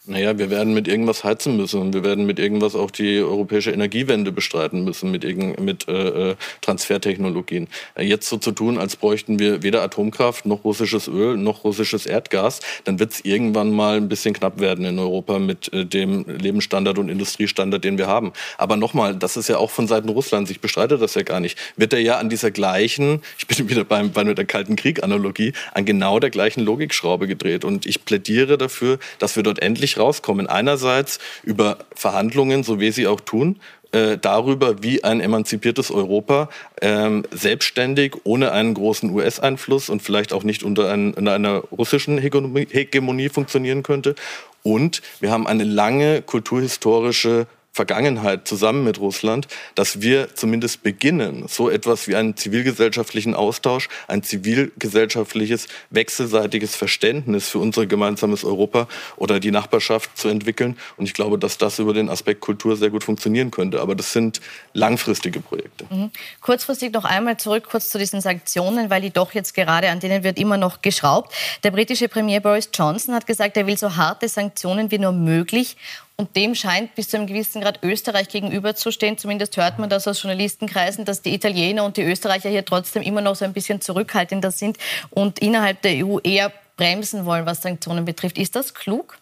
Naja, 0.08 0.38
wir 0.38 0.48
werden 0.48 0.72
mit 0.72 0.88
irgendwas 0.88 1.22
heizen 1.22 1.58
müssen 1.58 1.82
und 1.82 1.92
wir 1.92 2.02
werden 2.02 2.24
mit 2.24 2.38
irgendwas 2.38 2.74
auch 2.74 2.90
die 2.90 3.18
europäische 3.18 3.72
Energiewende 3.72 4.32
bestreiten 4.32 4.82
müssen, 4.82 5.10
mit, 5.10 5.22
mit 5.60 5.86
äh, 5.86 6.30
äh, 6.30 6.36
Transfertechnologien. 6.62 7.68
Äh, 7.94 8.04
jetzt 8.04 8.26
so 8.26 8.38
zu 8.38 8.52
tun, 8.52 8.78
als 8.78 8.96
bräuchten 8.96 9.38
wir 9.38 9.62
weder 9.62 9.82
Atomkraft 9.82 10.46
noch 10.46 10.64
russisches 10.64 11.08
Öl 11.08 11.36
noch 11.36 11.64
russisches 11.64 12.06
Erdgas, 12.06 12.60
dann 12.84 12.98
wird 12.98 13.12
es 13.12 13.24
irgendwann 13.26 13.70
mal 13.70 13.98
ein 13.98 14.08
bisschen 14.08 14.32
knapp 14.32 14.60
werden 14.60 14.86
in 14.86 14.98
Europa 14.98 15.38
mit 15.38 15.70
äh, 15.74 15.84
dem 15.84 16.24
Lebensstandard 16.26 16.98
und 16.98 17.10
Industriestandard, 17.10 17.84
den 17.84 17.98
wir 17.98 18.06
haben. 18.06 18.32
Aber 18.56 18.76
nochmal, 18.76 19.14
das 19.14 19.36
ist 19.36 19.50
ja 19.50 19.58
auch 19.58 19.70
von 19.70 19.86
Seiten 19.88 20.08
Russlands, 20.08 20.50
ich 20.50 20.60
bestreite 20.60 20.96
das 20.96 21.16
ja 21.16 21.22
gar 21.22 21.40
nicht, 21.40 21.58
wird 21.76 21.92
er 21.92 22.00
ja 22.00 22.16
an 22.16 22.30
dieser 22.30 22.50
gleichen, 22.50 23.20
ich 23.38 23.46
bin 23.46 23.68
wieder 23.68 23.84
beim, 23.84 24.10
bei 24.12 24.24
der 24.24 24.46
Kalten 24.46 24.74
Krieg-Analogie, 24.74 25.52
an 25.74 25.84
genau 25.84 26.18
der 26.18 26.30
gleichen 26.30 26.62
Logikschraube 26.62 27.26
gedreht. 27.26 27.66
Und 27.66 27.84
ich 27.84 28.06
plädiere 28.06 28.56
dafür, 28.56 28.98
dass 29.18 29.36
wir 29.36 29.42
dort 29.42 29.60
endlich 29.60 29.97
rauskommen. 29.98 30.46
Einerseits 30.46 31.18
über 31.42 31.78
Verhandlungen, 31.94 32.62
so 32.62 32.80
wie 32.80 32.90
sie 32.90 33.06
auch 33.06 33.20
tun, 33.20 33.60
äh, 33.92 34.18
darüber, 34.18 34.82
wie 34.82 35.02
ein 35.02 35.20
emanzipiertes 35.20 35.90
Europa 35.90 36.50
ähm, 36.82 37.24
selbstständig, 37.30 38.16
ohne 38.24 38.52
einen 38.52 38.74
großen 38.74 39.10
US-Einfluss 39.10 39.88
und 39.88 40.02
vielleicht 40.02 40.34
auch 40.34 40.44
nicht 40.44 40.62
unter 40.62 40.92
ein, 40.92 41.16
einer 41.26 41.60
russischen 41.72 42.18
Hegemonie 42.18 43.28
funktionieren 43.30 43.82
könnte. 43.82 44.14
Und 44.62 45.00
wir 45.20 45.30
haben 45.30 45.46
eine 45.46 45.64
lange 45.64 46.20
kulturhistorische 46.20 47.46
Vergangenheit 47.72 48.48
zusammen 48.48 48.82
mit 48.82 48.98
Russland, 48.98 49.46
dass 49.76 50.00
wir 50.00 50.34
zumindest 50.34 50.82
beginnen, 50.82 51.46
so 51.48 51.70
etwas 51.70 52.08
wie 52.08 52.16
einen 52.16 52.36
zivilgesellschaftlichen 52.36 53.34
Austausch, 53.34 53.88
ein 54.08 54.24
zivilgesellschaftliches 54.24 55.68
wechselseitiges 55.90 56.74
Verständnis 56.74 57.48
für 57.48 57.58
unser 57.58 57.86
gemeinsames 57.86 58.44
Europa 58.44 58.88
oder 59.16 59.38
die 59.38 59.52
Nachbarschaft 59.52 60.18
zu 60.18 60.28
entwickeln. 60.28 60.76
Und 60.96 61.04
ich 61.04 61.14
glaube, 61.14 61.38
dass 61.38 61.56
das 61.56 61.78
über 61.78 61.94
den 61.94 62.08
Aspekt 62.08 62.40
Kultur 62.40 62.76
sehr 62.76 62.90
gut 62.90 63.04
funktionieren 63.04 63.50
könnte. 63.50 63.80
Aber 63.80 63.94
das 63.94 64.12
sind 64.12 64.40
langfristige 64.72 65.40
Projekte. 65.40 65.86
Mhm. 65.88 66.10
Kurzfristig 66.40 66.92
noch 66.92 67.04
einmal 67.04 67.36
zurück 67.36 67.68
kurz 67.70 67.90
zu 67.90 67.98
diesen 67.98 68.20
Sanktionen, 68.20 68.90
weil 68.90 69.02
die 69.02 69.10
doch 69.10 69.34
jetzt 69.34 69.54
gerade 69.54 69.90
an 69.90 70.00
denen 70.00 70.24
wird 70.24 70.38
immer 70.38 70.56
noch 70.56 70.82
geschraubt. 70.82 71.32
Der 71.62 71.70
britische 71.70 72.08
Premier 72.08 72.40
Boris 72.40 72.70
Johnson 72.74 73.14
hat 73.14 73.26
gesagt, 73.26 73.56
er 73.56 73.66
will 73.66 73.78
so 73.78 73.94
harte 73.94 74.28
Sanktionen 74.28 74.90
wie 74.90 74.98
nur 74.98 75.12
möglich 75.12 75.76
und 76.20 76.34
dem 76.34 76.56
scheint 76.56 76.96
bis 76.96 77.08
zu 77.08 77.16
einem 77.16 77.28
gewissen 77.28 77.62
Grad 77.62 77.78
Österreich 77.84 78.28
gegenüberzustehen. 78.28 79.16
Zumindest 79.18 79.56
hört 79.56 79.78
man 79.78 79.88
das 79.88 80.08
aus 80.08 80.20
Journalistenkreisen, 80.20 81.04
dass 81.04 81.22
die 81.22 81.32
Italiener 81.32 81.84
und 81.84 81.96
die 81.96 82.02
Österreicher 82.02 82.50
hier 82.50 82.64
trotzdem 82.64 83.04
immer 83.04 83.20
noch 83.20 83.36
so 83.36 83.44
ein 83.44 83.52
bisschen 83.52 83.80
zurückhaltender 83.80 84.50
sind 84.50 84.78
und 85.10 85.38
innerhalb 85.38 85.80
der 85.82 86.04
EU 86.04 86.18
eher 86.18 86.52
bremsen 86.76 87.24
wollen, 87.24 87.46
was 87.46 87.62
Sanktionen 87.62 88.04
betrifft. 88.04 88.36
Ist 88.36 88.56
das 88.56 88.74
klug? 88.74 89.16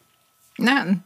Nein. 0.56 1.04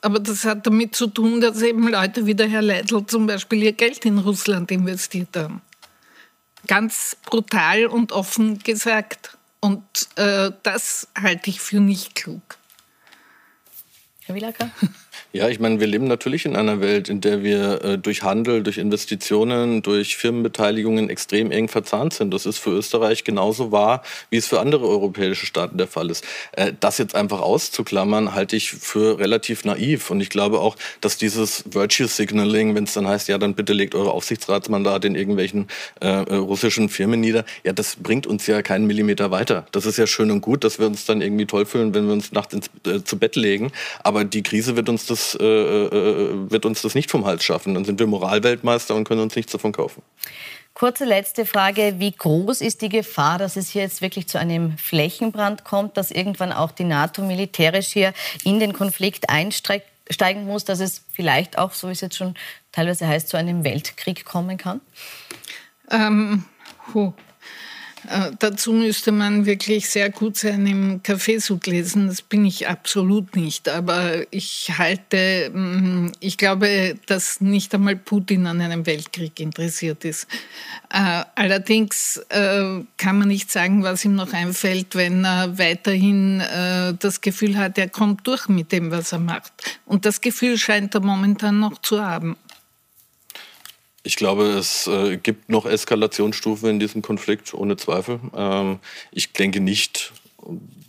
Aber 0.00 0.18
das 0.18 0.44
hat 0.44 0.66
damit 0.66 0.96
zu 0.96 1.06
tun, 1.06 1.40
dass 1.40 1.62
eben 1.62 1.86
Leute 1.86 2.26
wie 2.26 2.34
der 2.34 2.48
Herr 2.48 2.62
Leitl 2.62 3.06
zum 3.06 3.28
Beispiel 3.28 3.62
ihr 3.62 3.72
Geld 3.72 4.04
in 4.04 4.18
Russland 4.18 4.72
investiert 4.72 5.36
haben. 5.36 5.62
Ganz 6.66 7.16
brutal 7.24 7.86
und 7.86 8.10
offen 8.10 8.58
gesagt. 8.58 9.38
Und 9.60 9.84
äh, 10.16 10.50
das 10.64 11.06
halte 11.16 11.50
ich 11.50 11.60
für 11.60 11.78
nicht 11.78 12.16
klug. 12.16 12.58
Herr 14.24 14.34
Wielacker? 14.34 14.70
Ja, 15.32 15.48
ich 15.48 15.60
meine, 15.60 15.80
wir 15.80 15.86
leben 15.86 16.06
natürlich 16.06 16.46
in 16.46 16.56
einer 16.56 16.80
Welt, 16.80 17.08
in 17.08 17.20
der 17.20 17.42
wir 17.42 17.84
äh, 17.84 17.98
durch 17.98 18.22
Handel, 18.22 18.62
durch 18.62 18.78
Investitionen, 18.78 19.82
durch 19.82 20.16
Firmenbeteiligungen 20.16 21.10
extrem 21.10 21.50
eng 21.50 21.68
verzahnt 21.68 22.14
sind. 22.14 22.32
Das 22.32 22.46
ist 22.46 22.58
für 22.58 22.70
Österreich 22.70 23.24
genauso 23.24 23.72
wahr, 23.72 24.02
wie 24.30 24.36
es 24.36 24.46
für 24.46 24.60
andere 24.60 24.86
europäische 24.88 25.46
Staaten 25.46 25.78
der 25.78 25.86
Fall 25.86 26.10
ist. 26.10 26.24
Äh, 26.52 26.72
das 26.80 26.98
jetzt 26.98 27.14
einfach 27.14 27.40
auszuklammern, 27.40 28.34
halte 28.34 28.56
ich 28.56 28.70
für 28.70 29.18
relativ 29.18 29.64
naiv. 29.64 30.10
Und 30.10 30.20
ich 30.20 30.30
glaube 30.30 30.60
auch, 30.60 30.76
dass 31.00 31.16
dieses 31.18 31.64
Virtue 31.66 32.08
Signaling, 32.08 32.74
wenn 32.74 32.84
es 32.84 32.94
dann 32.94 33.06
heißt, 33.06 33.28
ja, 33.28 33.38
dann 33.38 33.54
bitte 33.54 33.72
legt 33.72 33.94
eure 33.94 34.12
Aufsichtsratsmandate 34.12 35.06
in 35.06 35.14
irgendwelchen 35.14 35.68
äh, 36.00 36.08
äh, 36.08 36.34
russischen 36.34 36.88
Firmen 36.88 37.20
nieder, 37.20 37.44
ja, 37.64 37.72
das 37.72 37.96
bringt 37.96 38.26
uns 38.26 38.46
ja 38.46 38.62
keinen 38.62 38.86
Millimeter 38.86 39.30
weiter. 39.30 39.66
Das 39.72 39.86
ist 39.86 39.98
ja 39.98 40.06
schön 40.06 40.30
und 40.30 40.40
gut, 40.40 40.64
dass 40.64 40.78
wir 40.78 40.86
uns 40.86 41.04
dann 41.04 41.20
irgendwie 41.20 41.46
toll 41.46 41.66
fühlen, 41.66 41.94
wenn 41.94 42.06
wir 42.06 42.12
uns 42.12 42.32
nachts 42.32 42.54
ins, 42.54 42.70
äh, 42.86 43.02
zu 43.02 43.18
Bett 43.18 43.36
legen. 43.36 43.72
Aber 44.02 44.24
die 44.24 44.42
Krise 44.42 44.76
wird 44.76 44.88
uns 44.88 45.06
das 45.08 45.36
äh, 45.40 45.44
äh, 45.44 46.50
wird 46.50 46.64
uns 46.64 46.82
das 46.82 46.94
nicht 46.94 47.10
vom 47.10 47.26
Hals 47.26 47.44
schaffen. 47.44 47.74
Dann 47.74 47.84
sind 47.84 47.98
wir 47.98 48.06
Moralweltmeister 48.06 48.94
und 48.94 49.04
können 49.04 49.20
uns 49.20 49.36
nichts 49.36 49.52
davon 49.52 49.72
kaufen. 49.72 50.02
Kurze 50.74 51.04
letzte 51.04 51.44
Frage. 51.44 51.94
Wie 51.98 52.12
groß 52.12 52.60
ist 52.60 52.82
die 52.82 52.88
Gefahr, 52.88 53.38
dass 53.38 53.56
es 53.56 53.70
hier 53.70 53.82
jetzt 53.82 54.00
wirklich 54.00 54.28
zu 54.28 54.38
einem 54.38 54.78
Flächenbrand 54.78 55.64
kommt, 55.64 55.96
dass 55.96 56.12
irgendwann 56.12 56.52
auch 56.52 56.70
die 56.70 56.84
NATO 56.84 57.22
militärisch 57.22 57.88
hier 57.88 58.12
in 58.44 58.60
den 58.60 58.72
Konflikt 58.72 59.28
einsteigen 59.28 60.46
muss, 60.46 60.64
dass 60.64 60.78
es 60.78 61.02
vielleicht 61.12 61.58
auch, 61.58 61.72
so 61.72 61.88
wie 61.88 61.92
es 61.92 62.00
jetzt 62.00 62.16
schon 62.16 62.34
teilweise 62.70 63.08
heißt, 63.08 63.28
zu 63.28 63.36
einem 63.36 63.64
Weltkrieg 63.64 64.24
kommen 64.24 64.56
kann? 64.56 64.80
Ähm, 65.90 66.44
Äh, 68.06 68.32
dazu 68.38 68.72
müsste 68.72 69.12
man 69.12 69.46
wirklich 69.46 69.88
sehr 69.88 70.10
gut 70.10 70.36
sein 70.36 70.66
im 70.66 71.02
Kaffeesud 71.02 71.66
lesen. 71.66 72.08
Das 72.08 72.22
bin 72.22 72.44
ich 72.44 72.68
absolut 72.68 73.34
nicht. 73.34 73.68
Aber 73.68 74.22
ich 74.30 74.72
halte, 74.78 75.50
mm, 75.50 76.12
ich 76.20 76.38
glaube, 76.38 76.94
dass 77.06 77.40
nicht 77.40 77.74
einmal 77.74 77.96
Putin 77.96 78.46
an 78.46 78.60
einem 78.60 78.86
Weltkrieg 78.86 79.40
interessiert 79.40 80.04
ist. 80.04 80.28
Äh, 80.90 81.24
allerdings 81.34 82.18
äh, 82.28 82.82
kann 82.96 83.18
man 83.18 83.28
nicht 83.28 83.50
sagen, 83.50 83.82
was 83.82 84.04
ihm 84.04 84.14
noch 84.14 84.32
einfällt, 84.32 84.94
wenn 84.94 85.24
er 85.24 85.58
weiterhin 85.58 86.42
das 86.98 87.20
Gefühl 87.20 87.56
hat, 87.56 87.78
er 87.78 87.88
kommt 87.88 88.26
durch 88.26 88.48
mit 88.48 88.72
dem, 88.72 88.90
was 88.90 89.12
er 89.12 89.18
macht. 89.18 89.52
Und 89.86 90.04
das 90.04 90.20
Gefühl 90.20 90.58
scheint 90.58 90.94
er 90.94 91.00
momentan 91.00 91.58
noch 91.58 91.80
zu 91.80 92.02
haben. 92.02 92.36
Ich 94.08 94.16
glaube, 94.16 94.44
es 94.44 94.86
äh, 94.86 95.18
gibt 95.18 95.50
noch 95.50 95.66
Eskalationsstufen 95.66 96.70
in 96.70 96.80
diesem 96.80 97.02
Konflikt, 97.02 97.52
ohne 97.52 97.76
Zweifel. 97.76 98.20
Ähm, 98.34 98.78
ich 99.12 99.34
denke 99.34 99.60
nicht, 99.60 100.14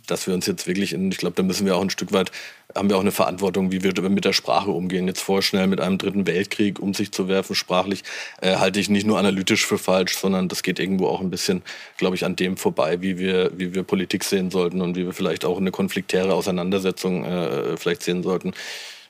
dass 0.06 0.26
wir 0.26 0.32
uns 0.32 0.46
jetzt 0.46 0.66
wirklich 0.66 0.94
in, 0.94 1.12
ich 1.12 1.18
glaube, 1.18 1.36
da 1.36 1.42
müssen 1.42 1.66
wir 1.66 1.76
auch 1.76 1.82
ein 1.82 1.90
Stück 1.90 2.14
weit, 2.14 2.32
haben 2.74 2.88
wir 2.88 2.96
auch 2.96 3.02
eine 3.02 3.12
Verantwortung, 3.12 3.72
wie 3.72 3.82
wir 3.82 3.92
mit 4.08 4.24
der 4.24 4.32
Sprache 4.32 4.70
umgehen. 4.70 5.06
Jetzt 5.06 5.20
vorschnell 5.20 5.66
mit 5.66 5.82
einem 5.82 5.98
dritten 5.98 6.26
Weltkrieg 6.26 6.78
um 6.78 6.94
sich 6.94 7.12
zu 7.12 7.28
werfen, 7.28 7.54
sprachlich, 7.54 8.04
äh, 8.40 8.56
halte 8.56 8.80
ich 8.80 8.88
nicht 8.88 9.06
nur 9.06 9.18
analytisch 9.18 9.66
für 9.66 9.76
falsch, 9.76 10.16
sondern 10.16 10.48
das 10.48 10.62
geht 10.62 10.78
irgendwo 10.78 11.06
auch 11.06 11.20
ein 11.20 11.28
bisschen, 11.28 11.60
glaube 11.98 12.16
ich, 12.16 12.24
an 12.24 12.36
dem 12.36 12.56
vorbei, 12.56 13.02
wie 13.02 13.18
wir, 13.18 13.52
wie 13.54 13.74
wir 13.74 13.82
Politik 13.82 14.24
sehen 14.24 14.50
sollten 14.50 14.80
und 14.80 14.96
wie 14.96 15.04
wir 15.04 15.12
vielleicht 15.12 15.44
auch 15.44 15.58
eine 15.58 15.72
konfliktäre 15.72 16.32
Auseinandersetzung 16.32 17.26
äh, 17.26 17.76
vielleicht 17.76 18.02
sehen 18.02 18.22
sollten. 18.22 18.54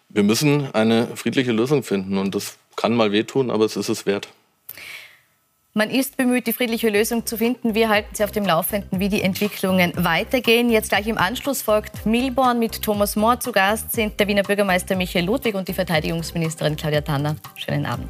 Wir 0.08 0.24
müssen 0.24 0.74
eine 0.74 1.06
friedliche 1.14 1.52
Lösung 1.52 1.84
finden 1.84 2.18
und 2.18 2.34
das 2.34 2.56
kann 2.80 2.94
mal 2.94 3.12
wehtun, 3.12 3.50
aber 3.50 3.66
es 3.66 3.76
ist 3.76 3.90
es 3.90 4.06
wert. 4.06 4.28
Man 5.74 5.90
ist 5.90 6.16
bemüht, 6.16 6.46
die 6.46 6.52
friedliche 6.52 6.88
Lösung 6.88 7.26
zu 7.26 7.36
finden. 7.36 7.74
Wir 7.74 7.90
halten 7.90 8.14
Sie 8.14 8.24
auf 8.24 8.32
dem 8.32 8.44
Laufenden, 8.44 8.98
wie 8.98 9.08
die 9.08 9.22
Entwicklungen 9.22 9.92
weitergehen. 9.96 10.70
Jetzt 10.70 10.88
gleich 10.88 11.06
im 11.06 11.18
Anschluss 11.18 11.62
folgt 11.62 12.06
Milborn 12.06 12.58
mit 12.58 12.82
Thomas 12.82 13.16
Mohr. 13.16 13.38
Zu 13.38 13.52
Gast 13.52 13.92
sind 13.92 14.18
der 14.18 14.26
Wiener 14.26 14.42
Bürgermeister 14.42 14.96
Michael 14.96 15.26
Ludwig 15.26 15.54
und 15.54 15.68
die 15.68 15.74
Verteidigungsministerin 15.74 16.74
Claudia 16.74 17.02
Tanner. 17.02 17.36
Schönen 17.54 17.86
Abend. 17.86 18.08